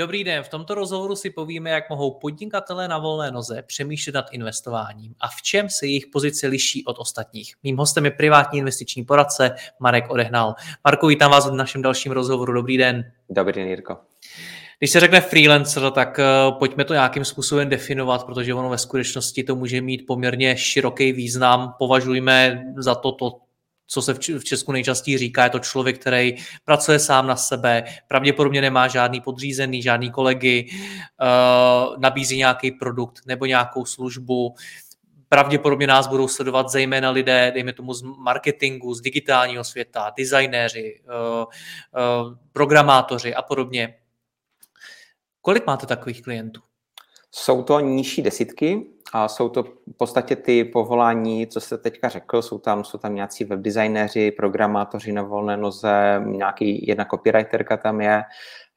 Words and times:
Dobrý 0.00 0.24
den, 0.24 0.42
v 0.42 0.48
tomto 0.48 0.74
rozhovoru 0.74 1.16
si 1.16 1.30
povíme, 1.30 1.70
jak 1.70 1.90
mohou 1.90 2.18
podnikatelé 2.18 2.88
na 2.88 2.98
volné 2.98 3.30
noze 3.30 3.62
přemýšlet 3.66 4.14
nad 4.14 4.26
investováním 4.32 5.14
a 5.20 5.28
v 5.28 5.42
čem 5.42 5.68
se 5.68 5.86
jejich 5.86 6.06
pozice 6.06 6.46
liší 6.46 6.84
od 6.84 6.98
ostatních. 6.98 7.54
Mým 7.62 7.76
hostem 7.76 8.04
je 8.04 8.10
privátní 8.10 8.58
investiční 8.58 9.04
poradce 9.04 9.54
Marek 9.80 10.10
Odehnal. 10.10 10.54
Marko, 10.84 11.06
vítám 11.06 11.30
vás 11.30 11.50
v 11.50 11.54
našem 11.54 11.82
dalším 11.82 12.12
rozhovoru. 12.12 12.52
Dobrý 12.52 12.78
den. 12.78 13.12
Dobrý 13.30 13.52
den, 13.52 13.68
Jirko. 13.68 13.98
Když 14.78 14.90
se 14.90 15.00
řekne 15.00 15.20
freelancer, 15.20 15.90
tak 15.90 16.18
uh, 16.18 16.58
pojďme 16.58 16.84
to 16.84 16.92
nějakým 16.92 17.24
způsobem 17.24 17.68
definovat, 17.68 18.24
protože 18.24 18.54
ono 18.54 18.68
ve 18.68 18.78
skutečnosti 18.78 19.44
to 19.44 19.56
může 19.56 19.80
mít 19.80 20.06
poměrně 20.06 20.56
široký 20.56 21.12
význam. 21.12 21.74
Považujme 21.78 22.64
za 22.76 22.94
to, 22.94 23.12
to 23.12 23.38
co 23.92 24.02
se 24.02 24.14
v 24.14 24.44
Česku 24.44 24.72
nejčastěji 24.72 25.18
říká, 25.18 25.44
je 25.44 25.50
to 25.50 25.58
člověk, 25.58 25.98
který 25.98 26.36
pracuje 26.64 26.98
sám 26.98 27.26
na 27.26 27.36
sebe, 27.36 27.84
pravděpodobně 28.08 28.60
nemá 28.60 28.88
žádný 28.88 29.20
podřízený, 29.20 29.82
žádný 29.82 30.10
kolegy, 30.10 30.70
uh, 30.70 31.98
nabízí 31.98 32.36
nějaký 32.36 32.70
produkt 32.70 33.26
nebo 33.26 33.46
nějakou 33.46 33.84
službu. 33.84 34.54
Pravděpodobně 35.28 35.86
nás 35.86 36.06
budou 36.06 36.28
sledovat 36.28 36.68
zejména 36.68 37.10
lidé, 37.10 37.50
dejme 37.54 37.72
tomu 37.72 37.94
z 37.94 38.02
marketingu, 38.02 38.94
z 38.94 39.00
digitálního 39.00 39.64
světa, 39.64 40.12
designéři, 40.16 41.00
uh, 41.04 41.44
uh, 41.44 42.36
programátoři 42.52 43.34
a 43.34 43.42
podobně. 43.42 43.94
Kolik 45.40 45.66
máte 45.66 45.86
takových 45.86 46.22
klientů? 46.22 46.60
Jsou 47.32 47.62
to 47.62 47.80
nižší 47.80 48.22
desítky 48.22 48.86
a 49.12 49.28
jsou 49.28 49.48
to 49.48 49.62
v 49.62 49.96
podstatě 49.96 50.36
ty 50.36 50.64
povolání, 50.64 51.46
co 51.46 51.60
jste 51.60 51.78
teďka 51.78 52.08
řekl, 52.08 52.42
jsou 52.42 52.58
tam, 52.58 52.84
jsou 52.84 52.98
tam 52.98 53.14
nějací 53.14 53.44
webdesignéři, 53.44 54.30
programátoři 54.30 55.12
na 55.12 55.22
volné 55.22 55.56
noze, 55.56 56.22
nějaký 56.26 56.86
jedna 56.86 57.04
copywriterka 57.04 57.76
tam 57.76 58.00
je, 58.00 58.22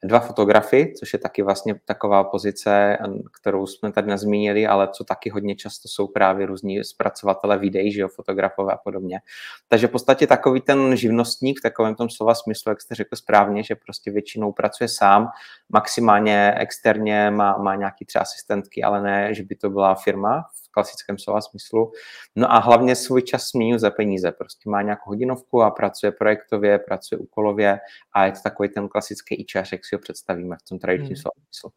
dva 0.04 0.20
fotografy, 0.20 0.92
což 0.98 1.12
je 1.12 1.18
taky 1.18 1.42
vlastně 1.42 1.74
taková 1.84 2.24
pozice, 2.24 2.98
kterou 3.40 3.66
jsme 3.66 3.92
tady 3.92 4.06
nezmínili, 4.06 4.66
ale 4.66 4.88
co 4.92 5.04
taky 5.04 5.30
hodně 5.30 5.56
často 5.56 5.88
jsou 5.88 6.06
právě 6.08 6.46
různí 6.46 6.84
zpracovatele 6.84 7.58
videí, 7.58 7.92
že 7.92 8.00
jo, 8.00 8.08
fotografové 8.08 8.72
a 8.72 8.76
podobně. 8.76 9.20
Takže 9.68 9.86
v 9.86 9.90
podstatě 9.90 10.26
takový 10.26 10.60
ten 10.60 10.96
živnostník 10.96 11.58
v 11.58 11.62
takovém 11.62 11.94
tom 11.94 12.10
slova 12.10 12.34
smyslu, 12.34 12.70
jak 12.70 12.80
jste 12.80 12.94
řekl 12.94 13.16
správně, 13.16 13.62
že 13.62 13.74
prostě 13.74 14.10
většinou 14.10 14.52
pracuje 14.52 14.88
sám, 14.88 15.28
maximálně 15.68 16.54
externě 16.56 17.30
má, 17.30 17.58
má 17.58 17.74
nějaký 17.74 18.04
třeba 18.04 18.22
asistentky, 18.22 18.82
ale 18.82 19.02
ne, 19.02 19.34
že 19.34 19.42
by 19.42 19.54
to 19.54 19.70
byla 19.70 19.94
firma 19.94 20.44
v 20.64 20.70
klasickém 20.70 21.18
slova 21.18 21.40
smyslu. 21.40 21.92
No 22.36 22.52
a 22.52 22.58
hlavně 22.58 22.96
svůj 22.96 23.22
čas 23.22 23.44
směňuje 23.44 23.78
za 23.78 23.90
peníze. 23.90 24.32
Prostě 24.32 24.70
má 24.70 24.82
nějakou 24.82 25.10
hodinovku 25.10 25.62
a 25.62 25.70
pracuje 25.70 26.12
projektově, 26.12 26.78
pracuje 26.78 27.18
úkolově 27.18 27.80
a 28.12 28.26
je 28.26 28.32
to 28.32 28.38
takový 28.42 28.68
ten 28.68 28.88
klasický 28.88 29.34
ičař, 29.34 29.72
jak 29.72 29.84
si 29.94 29.96
ho 29.96 29.98
představíme 29.98 30.56
v 30.56 30.68
tom 30.68 30.78
tradičním 30.78 31.16
hmm. 31.16 31.16
smyslu. 31.16 31.70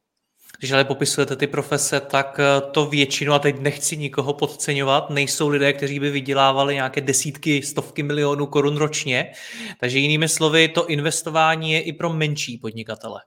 Když 0.59 0.71
ale 0.71 0.85
popisujete 0.85 1.35
ty 1.35 1.47
profese, 1.47 1.99
tak 1.99 2.39
eh, 2.39 2.61
to 2.71 2.85
většinu, 2.85 3.33
a 3.33 3.39
teď 3.39 3.59
nechci 3.59 3.97
nikoho 3.97 4.33
podceňovat, 4.33 5.09
nejsou 5.09 5.49
lidé, 5.49 5.73
kteří 5.73 5.99
by 5.99 6.11
vydělávali 6.11 6.73
nějaké 6.73 7.01
desítky, 7.01 7.61
stovky 7.61 8.03
milionů 8.03 8.45
korun 8.45 8.77
ročně. 8.77 9.31
Takže 9.79 9.99
jinými 9.99 10.29
slovy, 10.29 10.67
to 10.67 10.87
investování 10.87 11.71
je 11.71 11.81
i 11.81 11.93
pro 11.93 12.13
menší 12.13 12.57
podnikatele. 12.57 13.21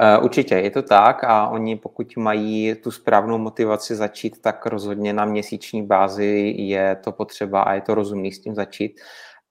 Eh, 0.00 0.18
určitě 0.18 0.54
je 0.54 0.70
to 0.70 0.82
tak 0.82 1.24
a 1.24 1.48
oni 1.48 1.76
pokud 1.76 2.16
mají 2.16 2.74
tu 2.74 2.90
správnou 2.90 3.38
motivaci 3.38 3.94
začít, 3.94 4.40
tak 4.40 4.66
rozhodně 4.66 5.12
na 5.12 5.24
měsíční 5.24 5.86
bázi 5.86 6.54
je 6.56 6.96
to 7.04 7.12
potřeba 7.12 7.62
a 7.62 7.74
je 7.74 7.80
to 7.80 7.94
rozumný 7.94 8.32
s 8.32 8.40
tím 8.40 8.54
začít. 8.54 9.00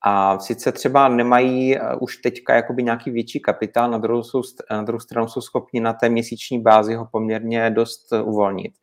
A 0.05 0.39
sice 0.39 0.71
třeba 0.71 1.07
nemají 1.07 1.77
eh, 1.77 1.95
už 1.95 2.17
teďka 2.17 2.55
jakoby 2.55 2.83
nějaký 2.83 3.11
větší 3.11 3.39
kapitál, 3.39 3.91
na 3.91 3.97
druhou, 3.97 4.23
jsou, 4.23 4.41
na 4.71 4.81
druhou 4.81 4.99
stranu 4.99 5.27
jsou 5.27 5.41
schopni 5.41 5.79
na 5.79 5.93
té 5.93 6.09
měsíční 6.09 6.61
bázi 6.61 6.95
ho 6.95 7.07
poměrně 7.11 7.69
dost 7.69 8.13
eh, 8.13 8.21
uvolnit. 8.21 8.73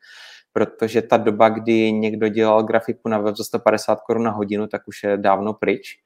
Protože 0.52 1.02
ta 1.02 1.16
doba, 1.16 1.48
kdy 1.48 1.92
někdo 1.92 2.28
dělal 2.28 2.62
grafiku 2.62 3.08
na 3.08 3.18
web 3.18 3.36
za 3.36 3.44
150 3.44 4.00
korun 4.00 4.22
na 4.22 4.30
hodinu, 4.30 4.66
tak 4.66 4.88
už 4.88 5.02
je 5.02 5.16
dávno 5.16 5.54
pryč. 5.54 5.98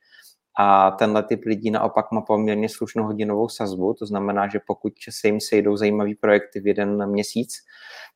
A 0.58 0.90
tenhle 0.90 1.22
typ 1.22 1.44
lidí 1.44 1.70
naopak 1.70 2.12
má 2.12 2.20
poměrně 2.20 2.68
slušnou 2.68 3.04
hodinovou 3.04 3.48
sazbu, 3.48 3.94
to 3.94 4.06
znamená, 4.06 4.48
že 4.48 4.60
pokud 4.66 4.92
se 5.10 5.28
jim 5.28 5.40
sejdou 5.40 5.76
zajímavý 5.76 6.14
projekty 6.14 6.60
v 6.60 6.66
jeden 6.66 7.10
měsíc, 7.10 7.52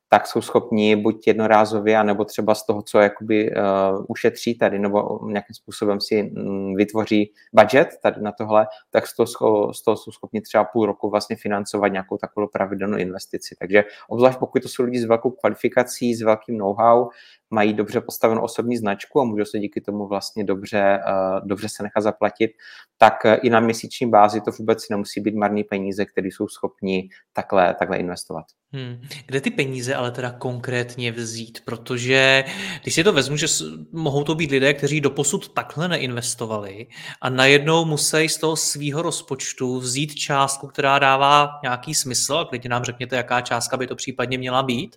tak 0.08 0.26
jsou 0.26 0.40
schopni 0.40 0.96
buď 0.96 1.26
jednorázově, 1.26 1.98
anebo 1.98 2.24
třeba 2.24 2.54
z 2.54 2.66
toho, 2.66 2.82
co 2.82 2.98
jakoby 2.98 3.50
uh, 3.50 4.04
ušetří 4.08 4.58
tady, 4.58 4.78
nebo 4.78 5.20
nějakým 5.26 5.54
způsobem 5.54 6.00
si 6.00 6.32
um, 6.36 6.74
vytvoří 6.74 7.32
budget 7.52 7.88
tady 8.02 8.20
na 8.20 8.32
tohle, 8.32 8.66
tak 8.90 9.06
z 9.06 9.16
toho, 9.16 9.26
z 9.74 9.82
toho 9.82 9.96
jsou 9.96 10.10
schopni 10.10 10.40
třeba 10.40 10.64
půl 10.64 10.86
roku 10.86 11.10
vlastně 11.10 11.36
financovat 11.36 11.88
nějakou 11.88 12.16
takovou 12.16 12.46
pravidelnou 12.46 12.98
investici. 12.98 13.56
Takže 13.58 13.84
obzvlášť 14.08 14.38
pokud 14.38 14.62
to 14.62 14.68
jsou 14.68 14.82
lidi 14.82 15.00
s 15.00 15.04
velkou 15.04 15.30
kvalifikací, 15.30 16.14
s 16.14 16.22
velkým 16.22 16.58
know-how, 16.58 17.08
mají 17.54 17.74
dobře 17.74 18.00
postavenou 18.00 18.42
osobní 18.42 18.76
značku 18.76 19.20
a 19.20 19.24
můžou 19.24 19.44
se 19.44 19.58
díky 19.58 19.80
tomu 19.80 20.08
vlastně 20.08 20.44
dobře, 20.44 20.98
uh, 21.08 21.48
dobře 21.48 21.68
se 21.68 21.82
nechat 21.82 22.00
zaplatit, 22.00 22.50
tak 22.98 23.14
uh, 23.24 23.34
i 23.42 23.50
na 23.50 23.60
měsíční 23.60 24.10
bázi 24.10 24.40
to 24.40 24.50
vůbec 24.58 24.88
nemusí 24.88 25.20
být 25.20 25.34
marný 25.34 25.64
peníze, 25.64 26.04
které 26.04 26.28
jsou 26.28 26.48
schopni 26.48 27.08
takhle, 27.32 27.74
takhle 27.78 27.96
investovat. 27.96 28.44
Hmm. 28.72 29.00
Kde 29.26 29.40
ty 29.40 29.50
peníze 29.50 29.94
ale 29.94 30.10
teda 30.10 30.30
konkrétně 30.30 31.12
vzít? 31.12 31.58
Protože 31.64 32.44
když 32.82 32.94
si 32.94 33.04
to 33.04 33.12
vezmu, 33.12 33.36
že 33.36 33.46
mohou 33.92 34.24
to 34.24 34.34
být 34.34 34.50
lidé, 34.50 34.74
kteří 34.74 35.00
doposud 35.00 35.54
takhle 35.54 35.88
neinvestovali 35.88 36.86
a 37.20 37.28
najednou 37.28 37.84
musí 37.84 38.28
z 38.28 38.38
toho 38.38 38.56
svýho 38.56 39.02
rozpočtu 39.02 39.78
vzít 39.78 40.14
částku, 40.14 40.66
která 40.66 40.98
dává 40.98 41.48
nějaký 41.62 41.94
smysl, 41.94 42.34
a 42.34 42.44
klidně 42.44 42.70
nám 42.70 42.84
řekněte, 42.84 43.16
jaká 43.16 43.40
částka 43.40 43.76
by 43.76 43.86
to 43.86 43.96
případně 43.96 44.38
měla 44.38 44.62
být, 44.62 44.96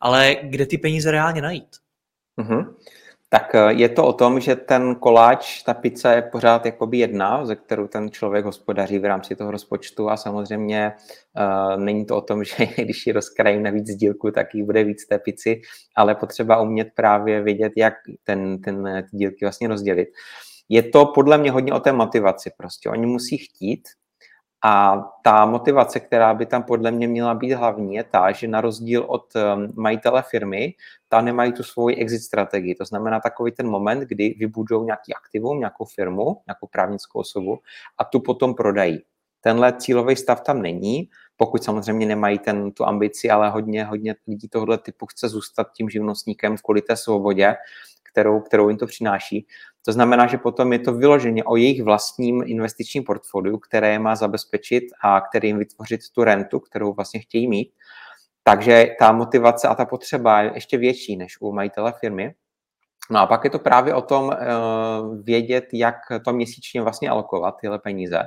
ale 0.00 0.36
kde 0.42 0.66
ty 0.66 0.78
peníze 0.78 1.10
reálně 1.10 1.42
najít? 1.42 1.76
Mm-hmm. 2.40 2.74
Tak 3.32 3.54
eh, 3.54 3.72
je 3.72 3.88
to 3.88 4.06
o 4.06 4.12
tom, 4.12 4.40
že 4.40 4.56
ten 4.56 4.94
koláč, 4.94 5.62
ta 5.62 5.74
pizza 5.74 6.12
je 6.12 6.22
pořád 6.22 6.66
jakoby 6.66 6.98
jedna, 6.98 7.46
ze 7.46 7.56
kterou 7.56 7.86
ten 7.86 8.10
člověk 8.10 8.44
hospodaří 8.44 8.98
v 8.98 9.04
rámci 9.04 9.36
toho 9.36 9.50
rozpočtu 9.50 10.10
a 10.10 10.16
samozřejmě 10.16 10.92
uh, 11.36 11.80
není 11.80 12.06
to 12.06 12.16
o 12.16 12.20
tom, 12.20 12.44
že 12.48 12.66
když 12.76 13.06
ji 13.06 13.12
rozkrajím 13.12 13.62
na 13.62 13.70
víc 13.70 13.96
dílku, 13.96 14.30
tak 14.30 14.54
jí 14.54 14.62
bude 14.62 14.84
víc 14.84 15.06
té 15.06 15.18
pici, 15.18 15.60
ale 15.96 16.14
potřeba 16.14 16.60
umět 16.60 16.88
právě 16.94 17.42
vědět, 17.42 17.72
jak 17.76 17.94
ten, 18.24 18.60
ten, 18.60 19.04
ty 19.10 19.16
dílky 19.16 19.44
vlastně 19.44 19.68
rozdělit. 19.68 20.08
Je 20.68 20.82
to 20.82 21.06
podle 21.06 21.38
mě 21.38 21.50
hodně 21.50 21.72
o 21.72 21.80
té 21.80 21.92
motivaci 21.92 22.50
prostě. 22.56 22.88
Oni 22.88 23.06
musí 23.06 23.38
chtít, 23.38 23.88
a 24.64 25.02
ta 25.22 25.46
motivace, 25.46 26.00
která 26.00 26.34
by 26.34 26.46
tam 26.46 26.62
podle 26.62 26.90
mě 26.90 27.08
měla 27.08 27.34
být 27.34 27.52
hlavní, 27.52 27.94
je 27.94 28.04
ta, 28.04 28.32
že 28.32 28.48
na 28.48 28.60
rozdíl 28.60 29.04
od 29.08 29.24
um, 29.34 29.72
majitele 29.76 30.22
firmy, 30.22 30.74
ta 31.08 31.20
nemají 31.20 31.52
tu 31.52 31.62
svoji 31.62 31.96
exit 31.96 32.20
strategii. 32.20 32.74
To 32.74 32.84
znamená 32.84 33.20
takový 33.20 33.52
ten 33.52 33.68
moment, 33.68 34.00
kdy 34.00 34.36
vybudou 34.38 34.84
nějaký 34.84 35.14
aktivum, 35.14 35.58
nějakou 35.58 35.84
firmu, 35.84 36.36
nějakou 36.46 36.66
právnickou 36.66 37.18
osobu 37.18 37.58
a 37.98 38.04
tu 38.04 38.20
potom 38.20 38.54
prodají. 38.54 39.02
Tenhle 39.40 39.72
cílový 39.72 40.16
stav 40.16 40.40
tam 40.40 40.62
není, 40.62 41.08
pokud 41.36 41.64
samozřejmě 41.64 42.06
nemají 42.06 42.38
ten, 42.38 42.72
tu 42.72 42.84
ambici, 42.86 43.30
ale 43.30 43.50
hodně, 43.50 43.84
hodně 43.84 44.14
lidí 44.28 44.48
tohoto 44.48 44.78
typu 44.78 45.06
chce 45.06 45.28
zůstat 45.28 45.72
tím 45.72 45.90
živnostníkem 45.90 46.56
kvůli 46.64 46.82
té 46.82 46.96
svobodě, 46.96 47.54
kterou, 48.12 48.40
kterou 48.40 48.68
jim 48.68 48.78
to 48.78 48.86
přináší. 48.86 49.46
To 49.84 49.92
znamená, 49.92 50.26
že 50.26 50.38
potom 50.38 50.72
je 50.72 50.78
to 50.78 50.92
vyloženě 50.92 51.44
o 51.44 51.56
jejich 51.56 51.82
vlastním 51.82 52.42
investičním 52.46 53.04
portfoliu, 53.04 53.58
které 53.58 53.98
má 53.98 54.16
zabezpečit 54.16 54.84
a 55.02 55.20
který 55.20 55.48
jim 55.48 55.58
vytvořit 55.58 56.00
tu 56.14 56.24
rentu, 56.24 56.60
kterou 56.60 56.92
vlastně 56.92 57.20
chtějí 57.20 57.48
mít. 57.48 57.72
Takže 58.42 58.86
ta 58.98 59.12
motivace 59.12 59.68
a 59.68 59.74
ta 59.74 59.84
potřeba 59.84 60.40
je 60.40 60.50
ještě 60.54 60.78
větší 60.78 61.16
než 61.16 61.40
u 61.40 61.52
majitele 61.52 61.92
firmy. 62.00 62.34
No 63.10 63.20
a 63.20 63.26
pak 63.26 63.44
je 63.44 63.50
to 63.50 63.58
právě 63.58 63.94
o 63.94 64.02
tom 64.02 64.24
uh, 64.24 64.34
vědět, 65.22 65.64
jak 65.72 65.96
to 66.24 66.32
měsíčně 66.32 66.82
vlastně 66.82 67.10
alokovat, 67.10 67.56
tyhle 67.60 67.78
peníze. 67.78 68.18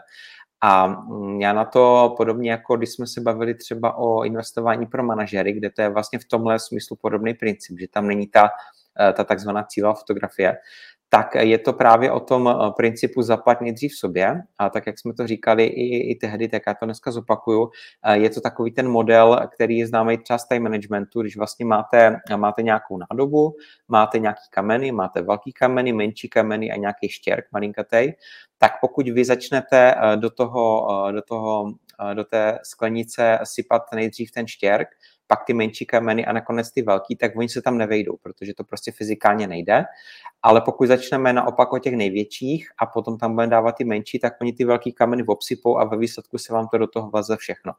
A 0.62 0.88
mm, 0.88 1.42
já 1.42 1.54
na 1.54 1.66
to 1.66 2.14
podobně 2.18 2.52
jako 2.52 2.78
když 2.78 2.90
jsme 2.90 3.08
se 3.08 3.22
bavili 3.22 3.56
třeba 3.56 3.98
o 3.98 4.24
investování 4.24 4.86
pro 4.86 5.04
manažery, 5.04 5.54
kde 5.54 5.70
to 5.70 5.82
je 5.82 5.90
vlastně 5.90 6.20
v 6.20 6.26
tomhle 6.26 6.60
smyslu 6.60 6.96
podobný 7.02 7.34
princip, 7.34 7.80
že 7.80 7.88
tam 7.88 8.08
není 8.08 8.28
ta, 8.28 8.50
eh, 9.00 9.14
ta 9.14 9.24
takzvaná 9.24 9.64
cílová 9.64 9.94
fotografie, 9.94 10.58
tak 11.16 11.36
je 11.36 11.58
to 11.58 11.74
právě 11.74 12.12
o 12.12 12.20
tom 12.20 12.48
eh, 12.48 12.72
principu 12.78 13.22
zaplať 13.22 13.62
nejdřív 13.62 13.92
sobě. 13.96 14.42
A 14.58 14.70
tak, 14.70 14.88
jak 14.88 15.00
jsme 15.00 15.14
to 15.14 15.28
říkali 15.28 15.64
i, 15.66 16.12
i 16.12 16.16
tehdy, 16.16 16.48
tak 16.48 16.62
já 16.68 16.74
to 16.74 16.86
dneska 16.86 17.12
zopakuju, 17.12 17.70
eh, 18.06 18.18
je 18.18 18.30
to 18.30 18.42
takový 18.42 18.72
ten 18.72 18.90
model, 18.90 19.40
který 19.56 19.78
je 19.78 19.88
známý 19.88 20.18
třeba 20.18 20.38
z 20.38 20.48
time 20.48 20.64
managementu, 20.64 21.22
když 21.22 21.38
vlastně 21.38 21.66
máte, 21.66 22.18
máte 22.36 22.64
nějakou 22.64 22.98
nádobu, 22.98 23.56
máte 23.88 24.20
nějaký 24.20 24.44
kameny, 24.50 24.92
máte 24.92 25.22
velký 25.22 25.54
kameny, 25.54 25.94
menší 25.94 26.30
kameny 26.30 26.72
a 26.72 26.76
nějaký 26.76 27.10
štěrk 27.10 27.46
malinkatej, 27.52 28.16
tak 28.58 28.72
pokud 28.82 29.10
vy 29.10 29.26
začnete 29.26 29.96
eh, 29.96 30.18
do 30.18 30.30
toho, 30.30 30.88
do 31.12 31.22
toho 31.22 31.74
do 32.14 32.24
té 32.24 32.60
sklenice 32.64 33.40
sypat 33.44 33.82
nejdřív 33.94 34.32
ten 34.32 34.48
štěrk, 34.48 34.88
pak 35.28 35.44
ty 35.44 35.54
menší 35.54 35.86
kameny 35.86 36.26
a 36.26 36.34
nakonec 36.34 36.72
ty 36.72 36.82
velký, 36.82 37.16
tak 37.16 37.36
oni 37.36 37.50
se 37.50 37.62
tam 37.62 37.78
nevejdou, 37.78 38.18
protože 38.22 38.54
to 38.54 38.64
prostě 38.64 38.92
fyzikálně 38.92 39.48
nejde. 39.48 39.84
Ale 40.42 40.62
pokud 40.62 40.88
začneme 40.88 41.34
naopak 41.34 41.74
o 41.74 41.80
těch 41.80 41.94
největších 41.94 42.70
a 42.82 42.86
potom 42.86 43.18
tam 43.18 43.34
budeme 43.34 43.52
dávat 43.52 43.72
ty 43.72 43.84
menší, 43.84 44.20
tak 44.20 44.34
oni 44.42 44.54
ty 44.54 44.66
velký 44.66 44.94
kameny 44.94 45.24
obsypou 45.24 45.78
a 45.78 45.84
ve 45.84 45.98
výsledku 45.98 46.38
se 46.38 46.54
vám 46.54 46.68
to 46.68 46.78
do 46.78 46.88
toho 46.88 47.10
vleze 47.10 47.38
všechno. 47.38 47.74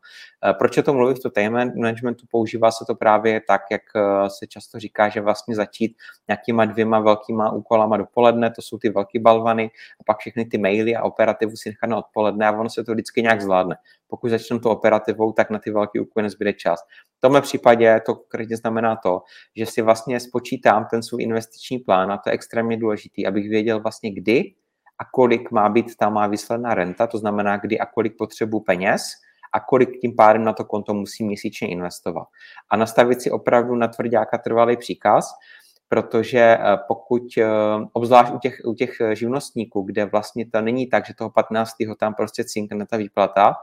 Eh, 0.44 0.54
proč 0.58 0.78
o 0.78 0.82
tom 0.82 0.96
mluvím 0.96 1.16
v 1.16 1.20
to 1.20 1.30
time 1.30 1.52
managementu? 1.52 2.26
Používá 2.30 2.70
se 2.70 2.84
to 2.86 2.94
právě 2.94 3.40
tak, 3.40 3.62
jak 3.70 3.82
eh, 3.96 4.30
se 4.30 4.46
často 4.46 4.78
říká, 4.78 5.08
že 5.08 5.20
vlastně 5.20 5.54
začít 5.54 5.96
nějakýma 6.28 6.64
dvěma 6.64 7.00
velkýma 7.00 7.52
úkolama 7.52 7.96
dopoledne, 7.96 8.50
to 8.50 8.62
jsou 8.62 8.78
ty 8.78 8.88
velký 8.88 9.18
balvany, 9.18 9.70
a 10.00 10.04
pak 10.06 10.18
všechny 10.18 10.44
ty 10.44 10.58
maily 10.58 10.96
a 10.96 11.02
operativu 11.02 11.56
si 11.56 11.68
nechat 11.68 11.86
na 11.86 11.96
odpoledne 11.96 12.46
a 12.46 12.52
ono 12.52 12.70
se 12.70 12.84
to 12.84 12.92
vždycky 12.92 13.22
nějak 13.22 13.40
zvládne. 13.40 13.76
Pokud 14.08 14.28
začneme 14.28 14.60
to 14.60 14.70
operativou, 14.70 15.32
tak 15.32 15.50
na 15.50 15.58
ty 15.58 15.70
velké 15.70 16.00
úkoly 16.00 16.22
nezbyde 16.22 16.52
čas. 16.52 16.80
V 17.18 17.20
tomhle 17.20 17.40
případě 17.40 18.00
to 18.06 18.14
konkrétně 18.14 18.56
znamená 18.56 18.96
to, 18.96 19.22
že 19.56 19.66
si 19.66 19.82
vlastně 19.82 20.20
spočítám 20.20 20.86
ten 20.90 21.02
svůj 21.02 21.22
investiční 21.22 21.78
plán 21.78 22.12
a 22.12 22.18
to 22.18 22.30
je 22.30 22.34
extrémně 22.34 22.76
důležitý, 22.76 23.26
abych 23.26 23.48
věděl 23.48 23.80
vlastně 23.80 24.10
kdy 24.10 24.54
a 24.98 25.04
kolik 25.12 25.50
má 25.50 25.68
být 25.68 25.96
ta 25.96 26.08
má 26.08 26.26
výsledná 26.26 26.74
renta, 26.74 27.06
to 27.06 27.18
znamená 27.18 27.56
kdy 27.56 27.78
a 27.78 27.86
kolik 27.86 28.16
potřebu 28.18 28.60
peněz 28.60 29.02
a 29.54 29.60
kolik 29.60 30.00
tím 30.00 30.16
pádem 30.16 30.44
na 30.44 30.52
to 30.52 30.64
konto 30.64 30.94
musí 30.94 31.24
měsíčně 31.24 31.68
investovat. 31.68 32.26
A 32.70 32.76
nastavit 32.76 33.22
si 33.22 33.30
opravdu 33.30 33.74
na 33.74 33.88
tvrdáka 33.88 34.38
trvalý 34.38 34.76
příkaz, 34.76 35.28
protože 35.88 36.40
eh, 36.40 36.78
pokud, 36.88 37.22
eh, 37.38 37.46
obzvlášť 37.92 38.32
u 38.32 38.38
těch, 38.38 38.60
u 38.64 38.74
těch 38.74 38.96
živnostníků, 39.12 39.82
kde 39.82 40.04
vlastně 40.04 40.46
to 40.50 40.60
není 40.60 40.86
tak, 40.86 41.06
že 41.06 41.14
toho 41.14 41.30
15. 41.30 41.94
tam 41.98 42.14
prostě 42.14 42.44
cinkne 42.44 42.86
ta 42.86 42.96
výplata, 42.96 43.54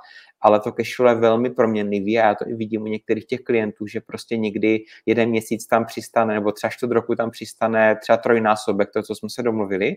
ale 0.44 0.60
to 0.60 0.72
cashflow 0.72 1.10
je 1.10 1.16
velmi 1.16 1.50
proměnlivý 1.50 2.20
a 2.20 2.26
já 2.26 2.36
to 2.36 2.50
i 2.50 2.54
vidím 2.54 2.82
u 2.82 2.88
některých 2.88 3.26
těch 3.26 3.40
klientů, 3.40 3.88
že 3.88 4.02
prostě 4.02 4.38
někdy 4.38 4.84
jeden 5.06 5.30
měsíc 5.30 5.68
tam 5.68 5.86
přistane, 5.86 6.34
nebo 6.34 6.52
třeba 6.52 6.72
čtvrt 6.72 6.92
roku 6.92 7.16
tam 7.16 7.32
přistane 7.32 7.96
třeba 8.02 8.18
trojnásobek, 8.18 8.90
to, 8.94 9.04
co 9.04 9.16
jsme 9.16 9.30
se 9.30 9.44
domluvili, 9.44 9.96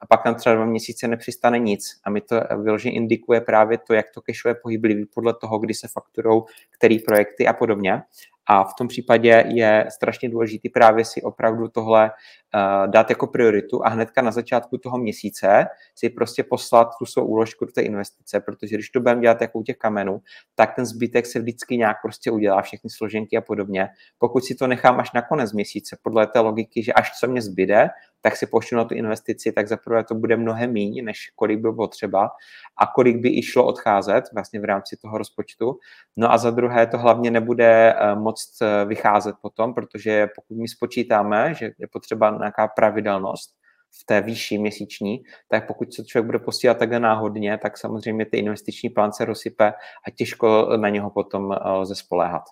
a 0.00 0.06
pak 0.06 0.22
tam 0.22 0.34
třeba 0.34 0.54
dva 0.54 0.64
měsíce 0.64 1.08
nepřistane 1.08 1.58
nic. 1.58 2.00
A 2.04 2.10
mi 2.10 2.20
to 2.20 2.40
vyloženě 2.62 2.94
indikuje 2.94 3.40
právě 3.40 3.78
to, 3.78 3.94
jak 3.94 4.06
to 4.14 4.20
cashflow 4.20 4.50
je 4.50 4.60
pohyblivý 4.62 5.06
podle 5.06 5.34
toho, 5.34 5.58
kdy 5.58 5.74
se 5.74 5.88
fakturou, 5.88 6.44
který 6.78 6.98
projekty 6.98 7.46
a 7.46 7.52
podobně. 7.52 8.02
A 8.48 8.64
v 8.64 8.74
tom 8.78 8.88
případě 8.88 9.44
je 9.48 9.86
strašně 9.88 10.28
důležité 10.28 10.68
právě 10.74 11.04
si 11.04 11.22
opravdu 11.22 11.68
tohle 11.68 12.10
uh, 12.10 12.90
dát 12.90 13.10
jako 13.10 13.26
prioritu 13.26 13.86
a 13.86 13.88
hnedka 13.88 14.22
na 14.22 14.30
začátku 14.30 14.78
toho 14.78 14.98
měsíce 14.98 15.66
si 15.94 16.10
prostě 16.10 16.44
poslat 16.44 16.88
tu 16.98 17.06
svou 17.06 17.24
úložku 17.24 17.64
do 17.64 17.72
té 17.72 17.82
investice, 17.82 18.40
protože 18.40 18.76
když 18.76 18.90
to 18.90 19.00
budeme 19.00 19.20
dělat 19.20 19.40
jako 19.40 19.58
u 19.58 19.62
těch 19.62 19.76
kamenů, 19.76 20.20
tak 20.54 20.74
ten 20.74 20.86
zbytek 20.86 21.26
se 21.26 21.38
vždycky 21.38 21.76
nějak 21.76 21.96
prostě 22.02 22.30
udělá, 22.30 22.62
všechny 22.62 22.90
složenky 22.90 23.36
a 23.36 23.40
podobně. 23.40 23.88
Pokud 24.18 24.44
si 24.44 24.54
to 24.54 24.66
nechám 24.66 25.00
až 25.00 25.12
na 25.12 25.22
konec 25.22 25.52
měsíce, 25.52 25.98
podle 26.02 26.26
té 26.26 26.40
logiky, 26.40 26.82
že 26.82 26.92
až 26.92 27.18
co 27.18 27.26
mě 27.26 27.42
zbyde, 27.42 27.88
tak 28.20 28.36
si 28.36 28.46
pošlu 28.46 28.76
na 28.76 28.84
tu 28.84 28.94
investici, 28.94 29.52
tak 29.52 29.68
zaprvé 29.68 30.04
to 30.04 30.14
bude 30.14 30.36
mnohem 30.36 30.72
méně, 30.72 31.02
než 31.02 31.30
kolik 31.36 31.60
bylo 31.60 31.74
potřeba 31.74 32.30
a 32.76 32.86
kolik 32.86 33.16
by 33.16 33.38
i 33.38 33.42
šlo 33.42 33.66
odcházet 33.66 34.24
vlastně 34.34 34.60
v 34.60 34.64
rámci 34.64 34.96
toho 34.96 35.18
rozpočtu. 35.18 35.78
No 36.16 36.32
a 36.32 36.38
za 36.38 36.50
druhé 36.50 36.86
to 36.86 36.98
hlavně 36.98 37.30
nebude 37.30 37.94
eh, 37.94 38.14
moc 38.14 38.58
eh, 38.62 38.84
vycházet 38.84 39.36
potom, 39.42 39.74
protože 39.74 40.28
pokud 40.34 40.60
my 40.60 40.68
spočítáme, 40.68 41.54
že 41.54 41.70
je 41.78 41.86
potřeba 41.92 42.30
nějaká 42.38 42.68
pravidelnost, 42.68 43.58
v 44.00 44.04
té 44.04 44.20
výši 44.20 44.58
měsíční, 44.58 45.22
tak 45.48 45.66
pokud 45.66 45.94
se 45.94 46.04
člověk 46.04 46.26
bude 46.26 46.38
posílat 46.38 46.78
takhle 46.78 47.00
náhodně, 47.00 47.58
tak 47.58 47.78
samozřejmě 47.78 48.26
ty 48.26 48.38
investiční 48.38 48.90
plán 48.90 49.12
se 49.12 49.24
rozsype 49.24 49.72
a 50.06 50.10
těžko 50.10 50.68
na 50.76 50.88
něho 50.88 51.10
potom 51.10 51.52
eh, 51.52 51.70
lze 51.70 51.94
spoléhat. 51.94 52.42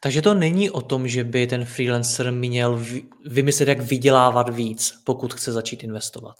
Takže 0.00 0.22
to 0.22 0.34
není 0.34 0.70
o 0.70 0.80
tom, 0.80 1.08
že 1.08 1.24
by 1.24 1.46
ten 1.46 1.64
freelancer 1.64 2.32
měl 2.32 2.84
vymyslet, 3.26 3.68
jak 3.68 3.80
vydělávat 3.80 4.48
víc, 4.48 5.00
pokud 5.04 5.34
chce 5.34 5.52
začít 5.52 5.84
investovat. 5.84 6.34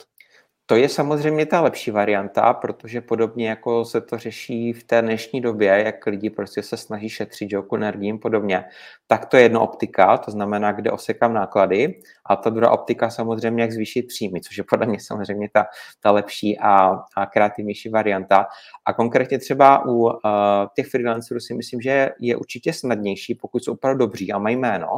To 0.70 0.76
je 0.76 0.88
samozřejmě 0.88 1.46
ta 1.46 1.61
lepší 1.61 1.90
varianta, 1.90 2.52
protože 2.55 3.00
podobně 3.00 3.49
jako 3.49 3.84
se 3.84 4.00
to 4.00 4.19
řeší 4.19 4.72
v 4.72 4.84
té 4.84 5.02
dnešní 5.02 5.40
době, 5.40 5.82
jak 5.84 6.06
lidi 6.06 6.31
prostě 6.31 6.62
se 6.62 6.76
snaží 6.76 7.08
šetřit 7.08 7.52
joku 7.52 7.76
energiím 7.76 8.19
podobně, 8.19 8.64
tak 9.06 9.26
to 9.26 9.37
je 9.37 9.43
jedna 9.43 9.61
optika, 9.61 10.19
to 10.19 10.31
znamená, 10.31 10.72
kde 10.72 10.90
osekám 10.90 11.34
náklady 11.34 12.00
a 12.26 12.37
ta 12.37 12.50
druhá 12.50 12.72
optika 12.72 13.11
samozřejmě, 13.11 13.62
jak 13.62 13.72
zvýšit 13.72 14.02
příjmy, 14.02 14.40
což 14.40 14.58
je 14.58 14.64
podle 14.70 14.87
mě 14.87 14.99
samozřejmě 15.00 15.49
ta, 15.52 15.67
ta 16.02 16.11
lepší 16.11 16.58
a, 16.58 16.90
a 17.16 17.26
kreativnější 17.26 17.88
varianta. 17.88 18.46
A 18.84 18.93
konkrétně 18.93 19.38
třeba 19.38 19.87
u 19.87 19.93
uh, 19.93 20.11
těch 20.76 20.87
freelancerů 20.87 21.40
si 21.40 21.55
myslím, 21.55 21.81
že 21.81 22.11
je 22.20 22.37
určitě 22.37 22.73
snadnější, 22.73 23.34
pokud 23.34 23.64
jsou 23.64 23.73
opravdu 23.73 23.99
dobří 23.99 24.32
a 24.32 24.38
mají 24.38 24.56
jméno, 24.56 24.88